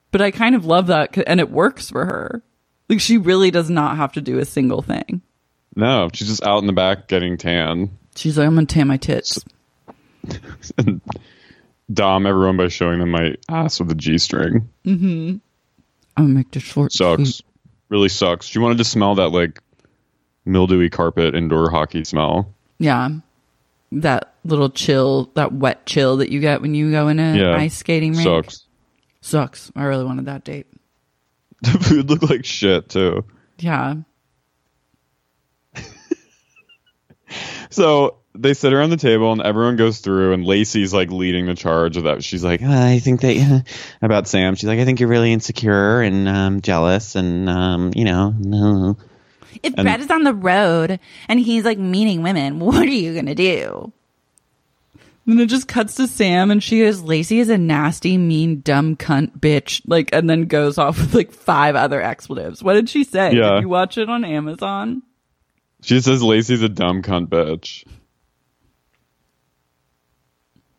[0.10, 2.42] But I kind of love that, and it works for her.
[2.90, 5.22] Like she really does not have to do a single thing.
[5.76, 7.96] No, she's just out in the back getting tan.
[8.16, 9.46] She's like, I'm gonna tan my tits.
[10.80, 11.00] and
[11.92, 14.70] dom everyone by showing them my ass with a G string.
[14.86, 15.38] Mm-hmm.
[16.18, 16.92] I'm gonna make this short.
[16.94, 17.22] Sucks.
[17.36, 17.42] sweet.
[17.90, 18.46] Really sucks.
[18.48, 19.62] She wanted to smell that like
[20.46, 22.54] mildewy carpet indoor hockey smell.
[22.80, 23.10] Yeah.
[23.92, 27.56] That little chill, that wet chill that you get when you go in a Yeah.
[27.56, 28.24] ice skating rink.
[28.24, 28.64] Sucks.
[29.22, 29.72] Sucks.
[29.76, 30.68] I really wanted that date.
[31.62, 33.24] The food looked like shit too.
[33.60, 33.96] Yeah.
[37.70, 41.56] So they sit around the table and everyone goes through and Lacey's like leading the
[41.56, 42.24] charge of that.
[42.24, 44.56] She's like, Uh, I think that uh, about Sam.
[44.56, 48.98] She's like, I think you're really insecure and um, jealous, and um, you know, no.
[49.64, 53.36] If Brett is on the road and he's like meeting women, what are you gonna
[53.36, 53.92] do?
[55.26, 58.96] Then it just cuts to Sam and she goes, Lacey is a nasty, mean, dumb
[58.96, 59.82] cunt bitch.
[59.88, 62.62] Like, and then goes off with like five other expletives.
[62.62, 63.34] What did she say?
[63.34, 63.56] Yeah.
[63.56, 65.02] Did you watch it on Amazon?
[65.82, 67.86] She says Lacey's a dumb cunt bitch.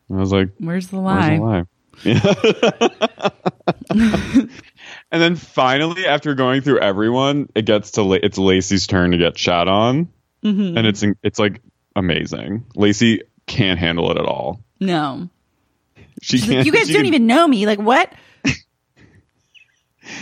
[0.08, 1.36] And I was like, Where's the where's lie?
[1.36, 1.64] the lie?
[3.90, 4.50] and
[5.10, 9.38] then finally, after going through everyone, it gets to La- it's Lacey's turn to get
[9.38, 10.08] shat on,
[10.44, 10.76] Mm-hmm.
[10.76, 11.60] and it's it's like
[11.96, 12.66] amazing.
[12.76, 14.60] Lacey can't handle it at all.
[14.80, 15.28] No.
[16.22, 16.56] She She's can't.
[16.58, 17.66] like, you guys don't can- even know me.
[17.66, 18.12] Like, what?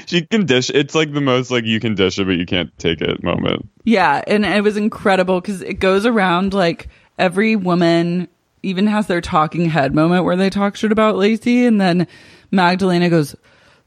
[0.06, 0.70] She can dish.
[0.70, 3.68] It's like the most like you can dish it, but you can't take it moment.
[3.84, 8.28] Yeah, and it was incredible because it goes around like every woman
[8.64, 12.06] even has their talking head moment where they talk shit about Lacey, and then
[12.50, 13.36] Magdalena goes,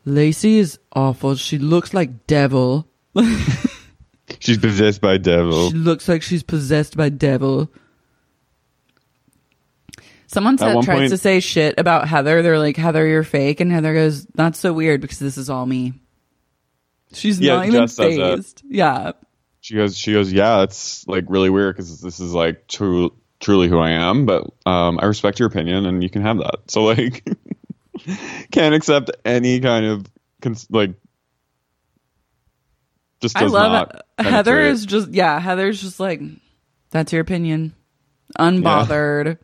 [0.05, 1.35] "Lacey is awful.
[1.35, 2.87] She looks like devil.
[4.39, 5.69] She's possessed by devil.
[5.71, 7.71] She looks like she's possessed by devil."
[10.29, 12.41] Someone said tries point- to say shit about Heather.
[12.41, 15.65] They're like, "Heather, you're fake," and Heather goes, "That's so weird because this is all
[15.65, 15.93] me."
[17.13, 18.35] She's Yeah, not even Jess says that.
[18.37, 18.61] phased.
[18.69, 19.11] Yeah.
[19.61, 19.97] She goes.
[19.97, 20.31] She goes.
[20.31, 24.25] Yeah, it's like really weird because this is like true, truly who I am.
[24.25, 26.55] But um, I respect your opinion, and you can have that.
[26.69, 27.27] So like,
[28.51, 30.05] can't accept any kind of
[30.41, 30.91] cons- like.
[33.19, 34.01] Just I love it.
[34.25, 35.39] Heather is just yeah.
[35.39, 36.21] Heather's just like
[36.91, 37.73] that's your opinion,
[38.39, 39.37] unbothered.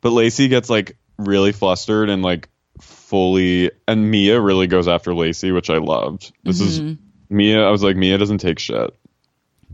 [0.00, 2.48] But Lacey gets like really flustered and like
[2.80, 6.32] fully, and Mia really goes after Lacey, which I loved.
[6.44, 7.36] This is Mm-hmm.
[7.36, 7.62] Mia.
[7.66, 8.94] I was like, Mia doesn't take shit.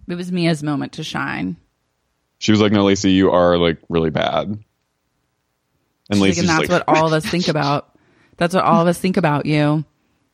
[0.09, 1.57] It was Mia's moment to shine.
[2.41, 4.65] She was like, "No, Lacey, you are like really bad." And
[6.09, 7.97] She's like, and that's like, what all of us think about.
[8.39, 9.85] That's what all of us think about you.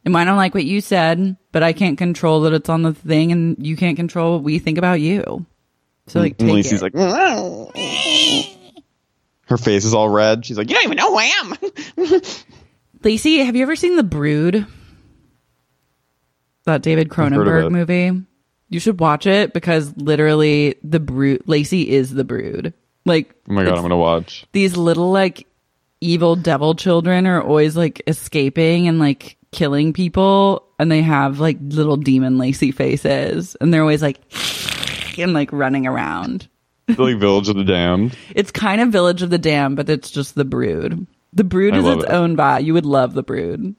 [0.05, 2.95] And I don't like what you said, but I can't control that it's on the
[2.95, 5.45] thing, and you can't control what we think about you.
[6.07, 6.95] So like, and Lacey's it.
[6.95, 6.95] like,
[9.47, 10.47] her face is all red.
[10.47, 12.21] She's like, "You don't even know who I am."
[13.03, 14.65] Lacey, have you ever seen The Brood?
[16.67, 18.25] That David Cronenberg movie.
[18.69, 22.75] You should watch it because literally the brood Lacey is the brood.
[23.05, 24.45] Like Oh my god, I'm gonna watch.
[24.53, 25.47] these little like
[26.01, 31.57] evil devil children are always like escaping and like killing people and they have like
[31.63, 34.21] little demon Lacey faces and they're always like
[35.19, 36.49] and like running around.
[36.89, 38.17] like Village of the Damned.
[38.35, 41.07] It's kind of Village of the Damned, but it's just the brood.
[41.33, 42.11] The brood I is its it.
[42.11, 42.65] own vibe.
[42.65, 43.75] You would love the brood.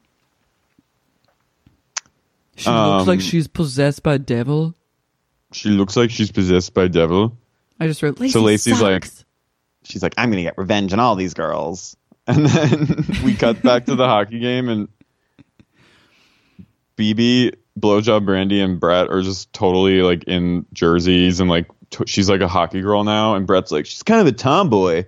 [2.57, 4.75] She looks like Um, she's possessed by devil.
[5.53, 7.37] She looks like she's possessed by devil.
[7.79, 9.07] I just wrote Lacey So Lacey's like-
[9.83, 11.95] She's like, I'm gonna get revenge on all these girls.
[12.27, 14.89] And then we cut back to the hockey game, and
[16.97, 22.29] BB, Blowjob, Brandy, and Brett are just totally like in jerseys, and like t- she's
[22.29, 25.05] like a hockey girl now, and Brett's like, she's kind of a tomboy.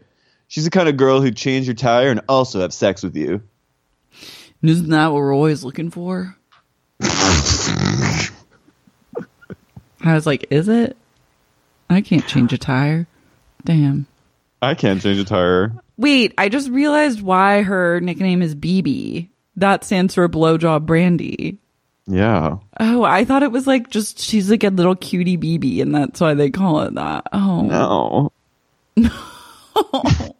[0.48, 3.42] She's the kind of girl who'd change your tire and also have sex with you.
[4.64, 6.36] Isn't that what we're always looking for?
[7.02, 8.30] I
[10.14, 10.98] was like, is it?
[11.90, 13.08] I can't change a tire.
[13.66, 14.08] Damn.
[14.62, 15.74] I can't change a tire.
[15.98, 19.30] Wait, I just realized why her nickname is BB.
[19.58, 21.58] That stands for blowjob brandy.
[22.08, 22.58] Yeah.
[22.80, 26.20] Oh, I thought it was like just she's like a little cutie BB, and that's
[26.22, 27.28] why they call it that.
[27.34, 28.32] Oh, No.
[28.96, 29.12] damn.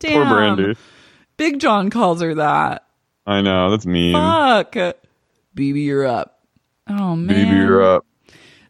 [0.00, 0.76] Poor Brandy.
[1.36, 2.86] Big John calls her that.
[3.26, 3.70] I know.
[3.70, 4.14] That's mean.
[4.14, 4.76] Fuck.
[5.54, 6.40] BB, you're up.
[6.88, 7.46] Oh man.
[7.46, 8.06] BB, you're up.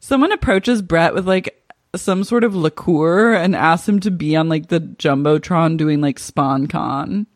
[0.01, 1.61] Someone approaches Brett with like
[1.97, 6.19] some sort of liqueur and asks him to be on like the jumbotron doing like
[6.19, 7.27] sponcon.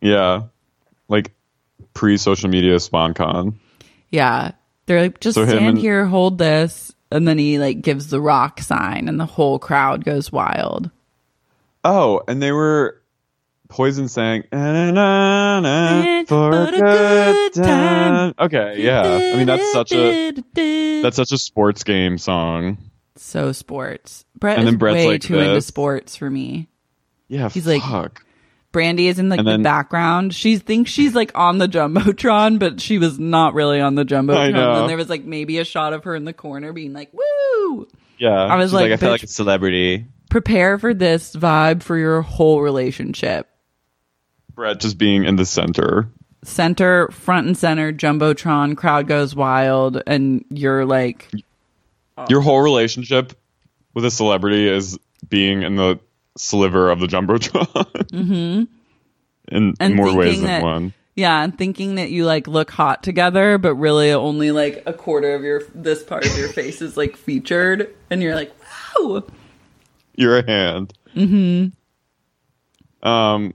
[0.00, 0.42] Yeah.
[1.08, 1.32] Like
[1.94, 3.54] pre social media sponcon.
[4.10, 4.52] Yeah,
[4.86, 8.20] they're like, just So stand and- here, hold this, and then he like gives the
[8.20, 10.90] rock sign, and the whole crowd goes wild.
[11.84, 13.00] Oh, and they were
[13.68, 18.34] Poison sang "Na-na-na-na, Eh, for a good time.
[18.38, 19.02] Okay, yeah.
[19.02, 20.32] I mean that's such a
[21.02, 22.78] That's such a sports game song.
[23.16, 24.24] so sports.
[24.38, 25.66] Brett And is then Brett's way like too into this.
[25.66, 26.68] sports for me.
[27.28, 28.24] Yeah, He's like- fuck.
[28.70, 30.34] Brandy is in like And the background.
[30.34, 34.54] She thinks she's like on the jumbotron, but she was not really on the jumbotron.
[34.80, 37.88] And there was like maybe a shot of her in the corner being like, "Woo!"
[38.18, 38.30] yeah.
[38.44, 40.04] I was like, like, I feel like "Bitch, a celebrity.
[40.30, 43.48] prepare for this vibe for your whole relationship.
[44.58, 46.08] Brett just being in the center.
[46.42, 51.30] Center, front and center, jumbotron, crowd goes wild, and you're like,
[52.28, 53.38] Your whole relationship
[53.94, 54.98] with a celebrity is
[55.28, 56.00] being in the
[56.36, 57.66] sliver of the jumbotron.
[58.08, 58.64] mm-hmm.
[59.54, 60.92] In and more ways than that, one.
[61.14, 65.36] Yeah, and thinking that you like look hot together, but really only like a quarter
[65.36, 68.52] of your this part of your face is like featured, and you're like,
[68.98, 69.22] wow.
[70.16, 70.94] You're a hand.
[73.04, 73.54] Um,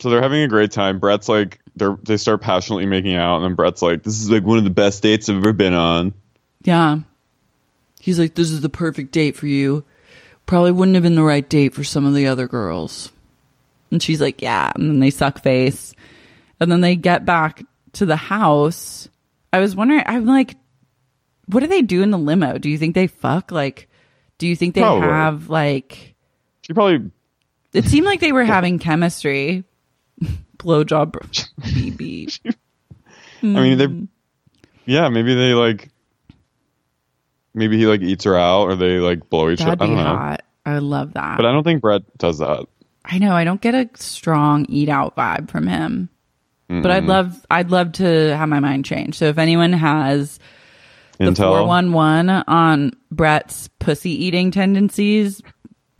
[0.00, 0.98] so they're having a great time.
[0.98, 4.44] Brett's like, they're they start passionately making out, and then Brett's like, "This is like
[4.44, 6.12] one of the best dates I've ever been on."
[6.62, 7.00] Yeah.
[8.00, 9.84] He's like, this is the perfect date for you.
[10.46, 13.12] Probably wouldn't have been the right date for some of the other girls.
[13.90, 14.72] And she's like, yeah.
[14.74, 15.94] And then they suck face.
[16.58, 17.62] And then they get back
[17.94, 19.08] to the house.
[19.52, 20.56] I was wondering, I'm like,
[21.46, 22.56] what do they do in the limo?
[22.58, 23.50] Do you think they fuck?
[23.52, 23.88] Like,
[24.38, 25.08] do you think they Probably.
[25.08, 26.14] have, like,
[26.62, 27.10] She probably
[27.72, 29.64] it seemed like they were having chemistry.
[30.60, 31.12] Blowjob
[31.60, 32.38] BB.
[33.42, 34.04] I mean, they, Hmm.
[34.86, 35.90] yeah, maybe they like,
[37.54, 39.72] maybe he like eats her out, or they like blow each other.
[39.72, 40.42] I don't know, hot.
[40.66, 41.36] I love that.
[41.36, 42.66] but I don't think Brett does that.
[43.04, 46.08] I know I don't get a strong eat out vibe from him.
[46.68, 48.04] But I'd love I'd love to
[48.36, 49.16] have my mind changed.
[49.16, 50.38] So if anyone has
[51.18, 51.48] the Intel.
[51.58, 55.42] 411 on Brett's pussy eating tendencies,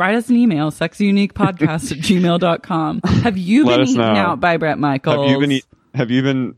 [0.00, 3.00] write us an email, sexyuniquepodcast at gmail.com.
[3.22, 4.06] Have you Let been eaten know.
[4.14, 5.28] out by Brett Michaels?
[5.30, 5.60] Have you been
[5.94, 6.54] Have you been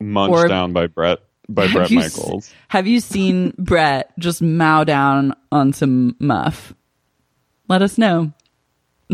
[0.00, 1.18] munched Or- down by Brett
[1.48, 2.52] by Brett you Michaels?
[2.68, 6.72] Have you seen Brett just mow down on some muff?
[7.68, 8.32] Let us know.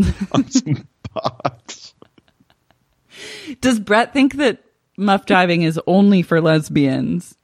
[1.13, 1.93] Box.
[3.61, 4.63] Does Brett think that
[4.97, 7.35] muff diving is only for lesbians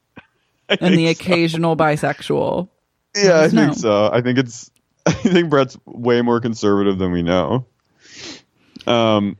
[0.67, 2.69] and the occasional bisexual?
[3.15, 3.49] Yeah, I know.
[3.49, 4.11] think so.
[4.11, 4.69] I think it's.
[5.10, 7.66] I think Brett's way more conservative than we know.
[8.88, 9.38] Um,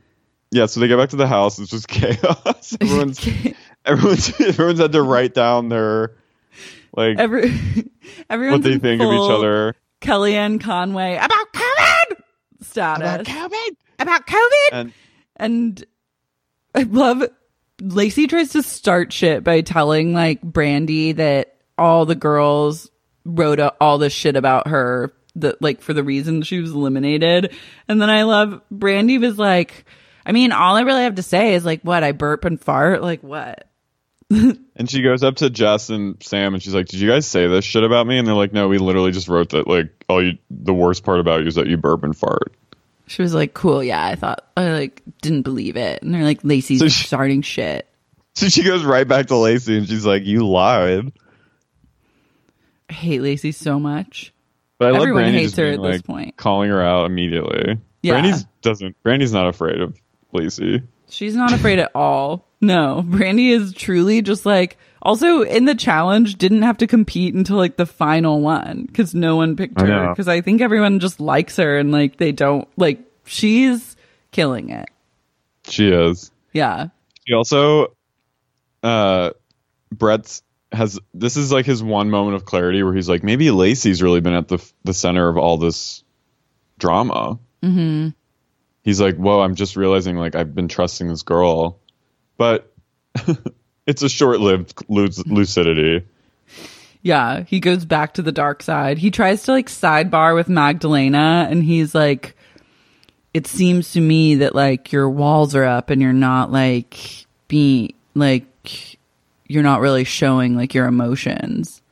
[0.50, 0.66] yeah.
[0.66, 1.58] So they get back to the house.
[1.58, 2.76] It's just chaos.
[2.80, 3.26] Everyone's
[3.84, 6.16] everyone's everyone's had to write down their
[6.94, 7.52] like Every,
[8.30, 9.74] everyone's what they think of each other.
[10.00, 12.20] Kellyanne Conway about COVID
[12.62, 13.08] status.
[13.08, 13.76] About COVID.
[13.98, 14.68] About COVID.
[14.72, 14.92] And
[15.36, 15.84] And
[16.74, 17.24] I love
[17.80, 22.90] Lacey tries to start shit by telling like Brandy that all the girls
[23.24, 27.54] wrote all this shit about her that like for the reason she was eliminated.
[27.88, 29.84] And then I love Brandy was like,
[30.26, 33.02] I mean, all I really have to say is like, what I burp and fart,
[33.02, 33.66] like what?
[34.30, 37.48] and she goes up to Jess and Sam and she's like, "Did you guys say
[37.48, 39.66] this shit about me?" And they're like, "No, we literally just wrote that.
[39.66, 42.52] Like, all you the worst part about you is that you burp and fart."
[43.08, 44.04] She was like, cool, yeah.
[44.06, 47.88] I thought I like didn't believe it, and they're like, Lacey's So she- starting shit.
[48.36, 51.10] So she goes right back to Lacey and she's like, "You lied."
[52.88, 54.32] I hate Lacey so much.
[54.80, 56.36] But I love Everyone Brandy hates her being, at this point.
[56.38, 57.78] calling her out immediately.
[58.00, 58.12] Yeah.
[58.14, 58.96] Brandy's doesn't.
[59.02, 59.94] Brandy's not afraid of
[60.32, 60.82] Lacey.
[61.10, 62.46] She's not afraid at all.
[62.62, 64.78] No, Brandy is truly just like.
[65.02, 69.36] Also, in the challenge, didn't have to compete until like the final one because no
[69.36, 70.08] one picked her.
[70.08, 73.00] Because I think everyone just likes her and like they don't like.
[73.26, 73.96] She's
[74.30, 74.88] killing it.
[75.68, 76.30] She is.
[76.54, 76.86] Yeah,
[77.28, 77.94] She also,
[78.82, 79.30] uh,
[79.92, 80.42] Brett's
[80.72, 84.20] has this is like his one moment of clarity where he's like, maybe Lacey's really
[84.20, 86.04] been at the the center of all this
[86.78, 87.38] drama.
[87.62, 88.10] Mm-hmm.
[88.82, 91.78] He's like, whoa, I'm just realizing like I've been trusting this girl,
[92.36, 92.72] but
[93.86, 96.06] it's a short lived lucidity.
[97.02, 98.98] Yeah, he goes back to the dark side.
[98.98, 102.36] He tries to like sidebar with Magdalena and he's like
[103.32, 107.92] it seems to me that like your walls are up and you're not like being
[108.14, 108.98] like
[109.50, 111.82] you're not really showing like your emotions.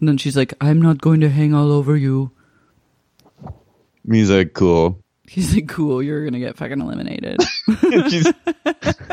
[0.00, 2.30] And then she's like, "I'm not going to hang all over you."
[4.10, 5.02] He's like, cool.
[5.28, 7.40] He's like, "Cool, you're going to get fucking eliminated."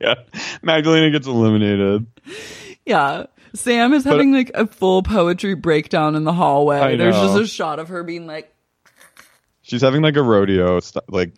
[0.00, 0.14] Yeah,
[0.62, 2.06] Magdalena gets eliminated.
[2.84, 3.26] yeah.
[3.54, 6.96] Sam is having like a full poetry breakdown in the hallway.
[6.96, 8.52] There's just a shot of her being like
[9.62, 11.32] She's having like a rodeo, st- like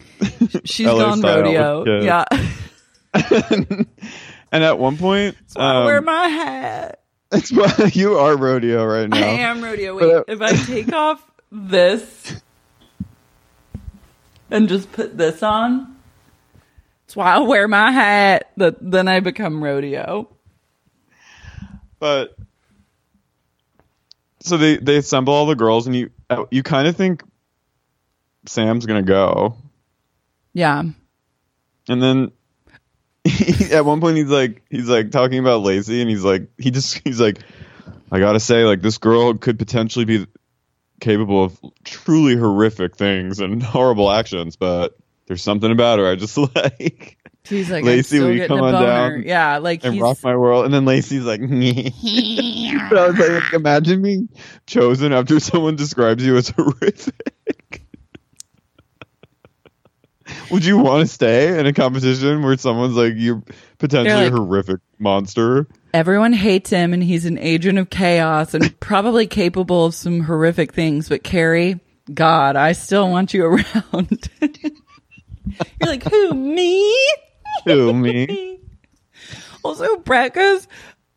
[0.65, 2.01] she's LA gone rodeo.
[2.03, 2.25] Yeah.
[4.57, 7.03] And at one point, I um, wear my hat.
[7.31, 9.19] it's why you are rodeo right now.
[9.19, 9.99] I am rodeo.
[9.99, 11.23] But, Wait, uh, if I take off
[11.53, 12.41] this
[14.51, 15.95] and just put this on,
[17.05, 18.51] that's why I wear my hat.
[18.57, 20.35] That then I become rodeo.
[21.99, 22.35] But
[24.41, 27.23] so they they assemble all the girls, and you uh, you kind of think
[28.47, 29.55] Sam's gonna go,
[30.55, 30.83] Yeah,
[31.89, 32.33] and then
[33.73, 37.01] at one point he's like he's like talking about Lacey, and he's like he just
[37.05, 37.39] he's like
[38.11, 40.27] I gotta say like this girl could potentially be
[41.01, 44.97] capable of truly horrific things and horrible actions, but
[45.27, 47.19] there's something about her I just like.
[47.45, 50.65] he's like Lacey, will you come on down Yeah, like and he's rock my world.
[50.65, 54.29] And then Lacey's like, but I was like, imagine being
[54.67, 57.35] chosen after someone describes you as horrific.
[60.51, 63.43] Would you want to stay in a competition where someone's like, you're
[63.79, 65.67] potentially like- a horrific monster?
[65.95, 70.75] everyone hates him, and he's an agent of chaos and probably capable of some horrific
[70.75, 71.09] things.
[71.09, 71.81] But Carrie,
[72.13, 74.31] God, I still want you around.
[74.41, 74.51] You're
[75.81, 77.09] like, who, me?
[77.65, 78.61] Who me?
[79.65, 80.69] Also, Brett goes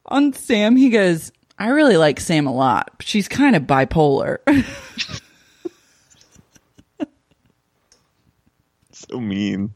[0.08, 2.90] on Sam, he goes, I really like Sam a lot.
[3.00, 4.38] She's kind of bipolar.
[9.10, 9.72] So mean.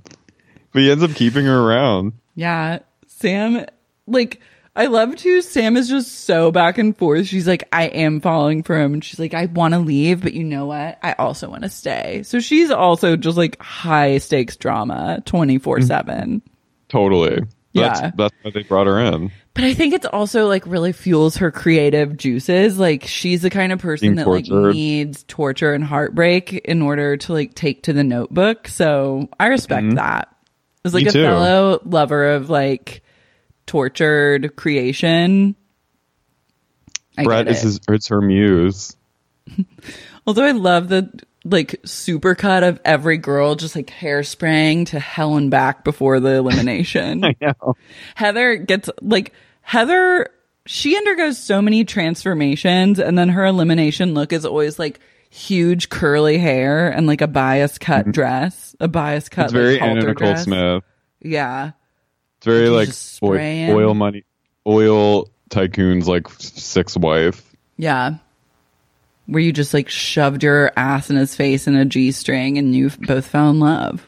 [0.72, 2.14] But he ends up keeping her around.
[2.36, 2.80] yeah.
[3.08, 3.66] Sam,
[4.06, 4.42] like,
[4.76, 5.42] I love too.
[5.44, 7.28] Sam is just so back and forth.
[7.28, 8.94] She's like, I am falling for him.
[8.94, 10.98] And she's like, I want to leave, but you know what?
[11.02, 12.24] I also want to stay.
[12.24, 16.42] So she's also just like high stakes drama 24 7.
[16.90, 17.44] Totally.
[17.74, 18.12] That's, Yeah.
[18.16, 19.32] That's why they brought her in.
[19.56, 22.80] But I think it's also like really fuels her creative juices.
[22.80, 27.18] Like she's the kind of person Being that like needs torture and heartbreak in order
[27.18, 28.68] to like take to the notebook.
[28.68, 30.36] So I respect that.
[30.84, 31.18] As like Mm-hmm.
[31.18, 31.30] Me a too.
[31.30, 33.04] fellow lover of like
[33.68, 35.56] tortured creation.
[37.18, 38.96] I Brett is his, it's her muse.
[40.28, 41.12] Although I love the
[41.46, 46.36] like super cut of every girl just like hairspraying to hell and back before the
[46.36, 47.24] elimination.
[47.26, 47.76] I know.
[48.16, 50.30] Heather gets like Heather
[50.66, 55.00] she undergoes so many transformations and then her elimination look is always like
[55.30, 59.56] huge curly hair and like a bias cut dress, a bias cut Mm-hmm.
[59.58, 60.44] It's very like, halter Anna Nicole dress.
[60.44, 60.84] Smith.
[61.22, 61.72] Yeah.
[62.38, 64.24] It's very Like, like oil, oil money,
[64.66, 67.44] oil tycoon's like sixth wife.
[67.78, 68.18] Yeah.
[69.26, 72.76] Where you just like shoved your ass in his face in a G string and
[72.76, 74.08] you both fell in love.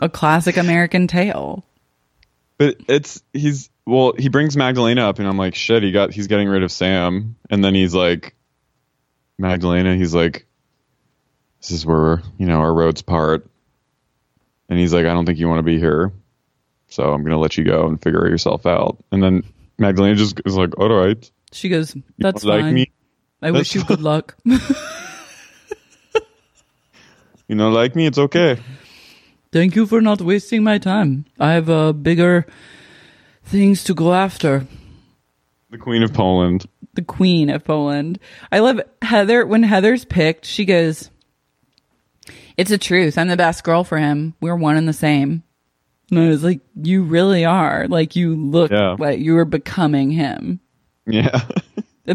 [0.00, 1.64] A classic American tale.
[2.58, 6.26] But it's he's well, he brings Magdalena up, and I'm like, shit, he got he's
[6.26, 8.34] getting rid of Sam, and then he's like,
[9.38, 10.44] Magdalena, he's like,
[11.60, 13.48] this is where you know our roads part,
[14.68, 16.12] and he's like, I don't think you want to be here,
[16.88, 19.44] so I'm gonna let you go and figure yourself out, and then
[19.78, 22.74] Magdalena just is like, all right, She goes, That's like fine.
[22.74, 22.90] me,
[23.40, 24.36] I wish you good luck.
[24.44, 24.58] you
[27.54, 28.58] know, like me, it's okay.
[29.52, 31.24] Thank you for not wasting my time.
[31.38, 32.46] I have uh, bigger
[33.44, 34.66] things to go after.
[35.70, 36.66] The Queen of Poland.
[36.94, 38.18] The Queen of Poland.
[38.52, 39.46] I love Heather.
[39.46, 41.10] When Heather's picked, she goes,
[42.56, 43.16] It's the truth.
[43.16, 44.34] I'm the best girl for him.
[44.40, 45.42] We're one and the same.
[46.10, 47.86] And I was like, You really are.
[47.88, 48.96] Like, you look Yeah.
[48.98, 50.60] like you are becoming him.
[51.06, 51.40] Yeah.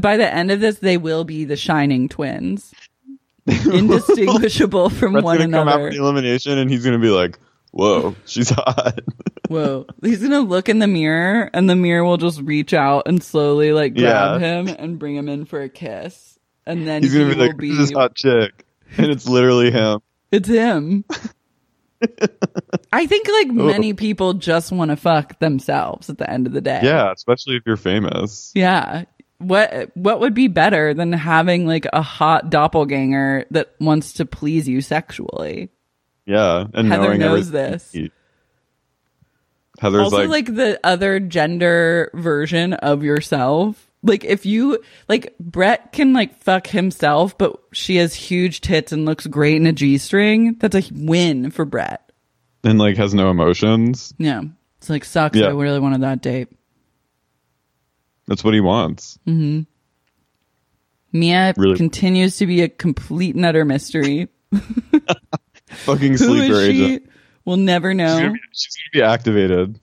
[0.01, 2.73] By the end of this, they will be the shining twins,
[3.47, 7.39] indistinguishable from Brett's one gonna come out for the elimination, and he's gonna be like,
[7.73, 8.99] whoa, she's hot.
[9.49, 9.85] Whoa.
[10.01, 13.21] He's going to look in the mirror and the mirror will just reach out and
[13.21, 14.59] slowly like grab Yeah.
[14.61, 16.39] him and bring him in for a kiss.
[16.65, 18.65] And then he's gonna be like, be, this hot chick,
[18.97, 19.99] and it's literally him.
[20.31, 21.03] it's him.
[22.93, 23.67] I think like oh.
[23.67, 26.79] many people just want to fuck themselves at the end of the day.
[26.81, 28.53] Yeah, especially if you're famous.
[28.55, 29.03] Yeah.
[29.43, 34.67] What what would be better than having like a hot doppelganger that wants to please
[34.67, 35.69] you sexually?
[36.25, 37.93] Yeah, and Heather knowing knows this.
[39.79, 45.91] Heather's also like, like, the other gender version of yourself like if you like brett
[45.91, 50.55] can like fuck himself but she has huge tits and looks great in a g-string
[50.59, 52.11] that's a win for brett
[52.63, 54.13] and like has no emotions.
[54.17, 54.41] yeah
[54.77, 55.47] it's like sucks Yeah.
[55.47, 56.49] i really wanted that date
[58.27, 59.17] That's what he wants.
[59.27, 59.61] Mm-hmm.
[61.17, 61.77] mia Really?
[61.77, 64.29] continues to be a complete and utter mystery
[65.69, 67.09] Fucking sleeper agent.
[67.45, 69.79] we'll never She's know gonna, be, she's gonna be activated.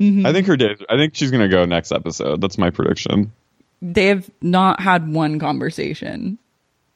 [0.00, 0.26] Mm-hmm.
[0.26, 0.78] I think her days.
[0.90, 2.40] I think she's gonna go next episode.
[2.40, 3.32] That's my prediction.
[3.80, 6.38] they have not had one conversation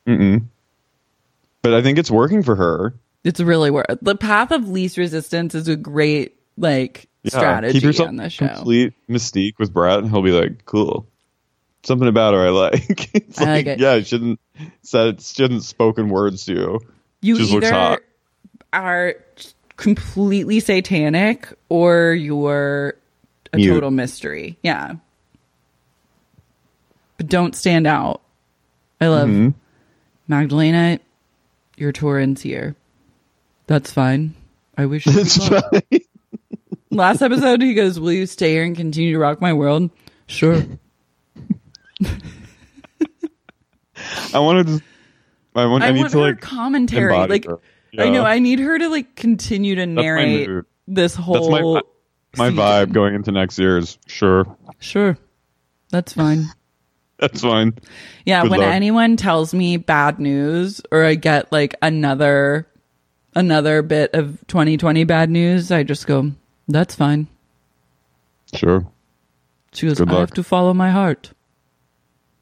[0.07, 2.95] But I think it's working for her.
[3.24, 7.82] it's really worth the path of least resistance is a great like Yeah, strategy Keep
[7.85, 11.07] yourself on the show complete mystique with Brett, and he'll be like, "Cool,
[11.82, 13.81] something about her I like." it's I like it.
[13.81, 14.40] Yeah, shouldn't
[14.82, 16.81] said shouldn't spoken words to you.
[17.20, 18.01] you Just either hot.
[18.73, 19.15] are
[19.77, 22.95] completely satanic or you're
[23.53, 23.73] a Mute.
[23.74, 24.57] total mystery.
[24.62, 24.95] Yeah.
[27.16, 28.20] But don't stand out.
[29.01, 29.49] I love Mm-hmm.
[30.28, 31.01] Magdalena,
[31.77, 32.77] your tour ends here.
[33.66, 34.35] That's fine.
[34.77, 35.82] I wish you It's fine.
[36.90, 39.90] Last episode, he goes, Will you stay here and continue to rock my world?
[40.27, 40.62] Sure.
[44.32, 44.81] I wanted to.
[45.55, 45.82] I want.
[45.85, 47.15] I, I need want to her like commentary.
[47.27, 47.59] Like, her.
[47.98, 50.48] I know, I need her to like continue to narrate
[50.86, 51.74] this That's whole.
[51.74, 51.82] my
[52.36, 54.44] my vibe going into next year is sure.
[54.78, 55.19] Sure.
[55.90, 56.44] That's fine.
[57.19, 57.74] That's fine.
[58.24, 58.69] Yeah, Good when luck.
[58.69, 62.69] anyone tells me bad news or I get like another
[63.35, 66.31] another bit of 2020 bad news, I just go,
[66.69, 67.27] "That's fine."
[68.55, 68.86] Sure.
[69.73, 70.20] She goes, Good "I luck.
[70.20, 71.32] have to follow my heart."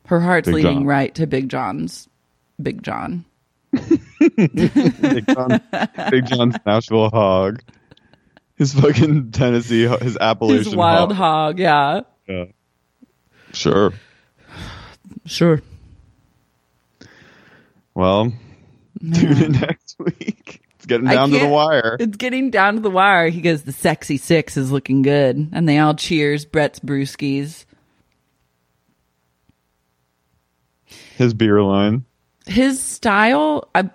[0.06, 0.86] Her heart's Big leading John.
[0.86, 2.08] right to Big John's
[2.62, 3.24] Big John.
[3.72, 5.60] Big, John,
[6.10, 7.60] Big John's Nashville hog.
[8.56, 11.58] His fucking Tennessee, his Appalachian His wild hog.
[11.58, 11.58] hog.
[11.58, 12.00] Yeah.
[12.28, 12.44] Yeah.
[13.52, 13.92] Sure.
[15.26, 15.60] Sure.
[17.94, 18.32] Well,
[19.14, 20.62] tune in next week.
[20.86, 21.96] It's getting down to the wire.
[21.98, 23.28] It's getting down to the wire.
[23.28, 25.48] He goes, the sexy six is looking good.
[25.52, 27.64] And they all cheers Brett's brewskis.
[31.16, 32.04] His beer line.
[32.46, 33.90] His style, I,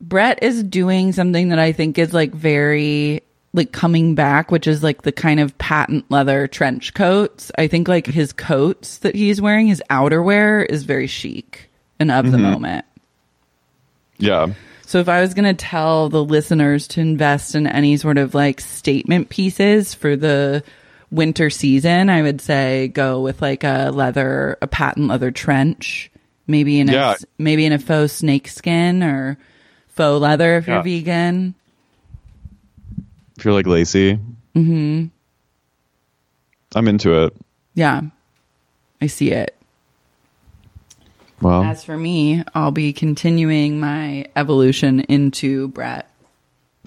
[0.00, 3.22] Brett is doing something that I think is like very
[3.52, 7.52] like coming back, which is like the kind of patent leather trench coats.
[7.58, 11.68] I think like his coats that he's wearing, his outerwear is very chic
[11.98, 12.52] and of the mm-hmm.
[12.52, 12.86] moment.
[14.18, 14.54] Yeah.
[14.90, 18.34] So if I was going to tell the listeners to invest in any sort of
[18.34, 20.64] like statement pieces for the
[21.12, 26.10] winter season, I would say go with like a leather, a patent leather trench,
[26.48, 27.14] maybe in a Yeah.
[27.38, 29.38] maybe in a faux snake skin or
[29.90, 30.74] faux leather if Yeah.
[30.74, 31.54] you're vegan.
[33.38, 34.18] If you're like Lacey.
[34.56, 35.04] Mm-hmm.
[36.74, 37.36] I'm into it.
[37.76, 38.00] Yeah.
[39.00, 39.56] I see it.
[41.40, 46.08] Well, As for me, I'll be continuing my evolution into Brett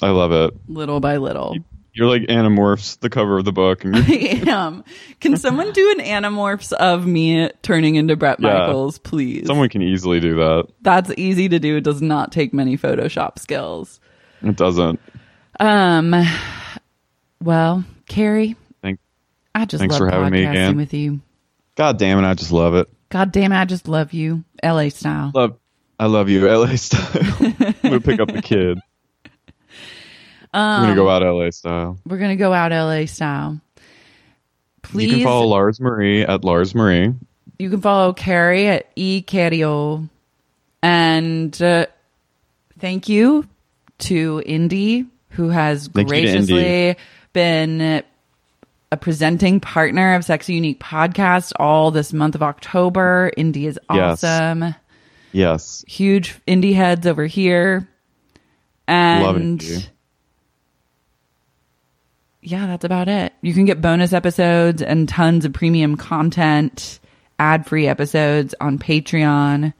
[0.01, 0.53] I love it.
[0.67, 1.55] little by little.
[1.95, 3.83] You're like Animorphs, the cover of the book.
[3.83, 4.83] And I am.
[5.19, 8.65] Can someone do an Animorphs of me turning into Brett Yeah.
[8.67, 9.45] Michaels, please?
[9.45, 10.67] someone can easily do that.
[10.81, 11.77] That's easy to do.
[11.77, 13.99] It does not take many Photoshop skills.
[14.41, 14.99] It doesn't.
[15.59, 16.15] Um,
[17.41, 18.99] well, Carrie, Thank.
[19.53, 20.77] I just Thanks love for having me podcasting again.
[20.77, 21.21] with you.
[21.75, 22.27] God damn it!
[22.27, 22.89] I just love it.
[23.13, 25.31] God damn it, I just love you, LA style.
[25.35, 25.55] Love.
[25.99, 27.07] I love you, LA style.
[27.39, 28.79] I'm gonna pick up the kid.
[30.51, 31.99] I'm gonna Um, go out LA style.
[32.07, 33.61] We're gonna go out LA style.
[34.81, 37.13] Please, You can follow Lars Marie at Lars Marie.
[37.59, 40.09] you can follow Carrie at e Cario,
[40.81, 41.85] and uh,
[42.79, 43.47] thank you
[43.99, 46.95] to Indy who has Thank graciously
[47.31, 48.03] been
[48.93, 53.31] a presenting partner of Sexy Unique podcast all this month of October.
[53.35, 54.75] Indie is awesome.
[55.31, 55.83] Yes.
[55.87, 57.89] Huge indie heads over here,
[58.87, 59.63] and
[62.43, 63.33] yeah, that's about it.
[63.41, 66.99] You can get bonus episodes and tons of premium content,
[67.39, 69.73] ad free episodes on Patreon.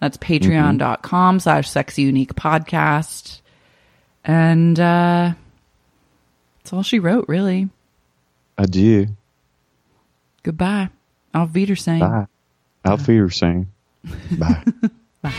[0.00, 3.40] That's patreon.com slash sexy unique podcast.
[4.24, 5.32] And uh
[6.58, 7.68] that's all she wrote, really.
[8.60, 9.06] Adieu.
[10.44, 10.90] Goodbye.
[11.32, 12.00] Auf Wiedersehen.
[12.00, 12.26] Bye.
[12.82, 13.68] Auf Wiedersehen.
[14.38, 14.62] Bye.
[15.22, 15.32] Bye.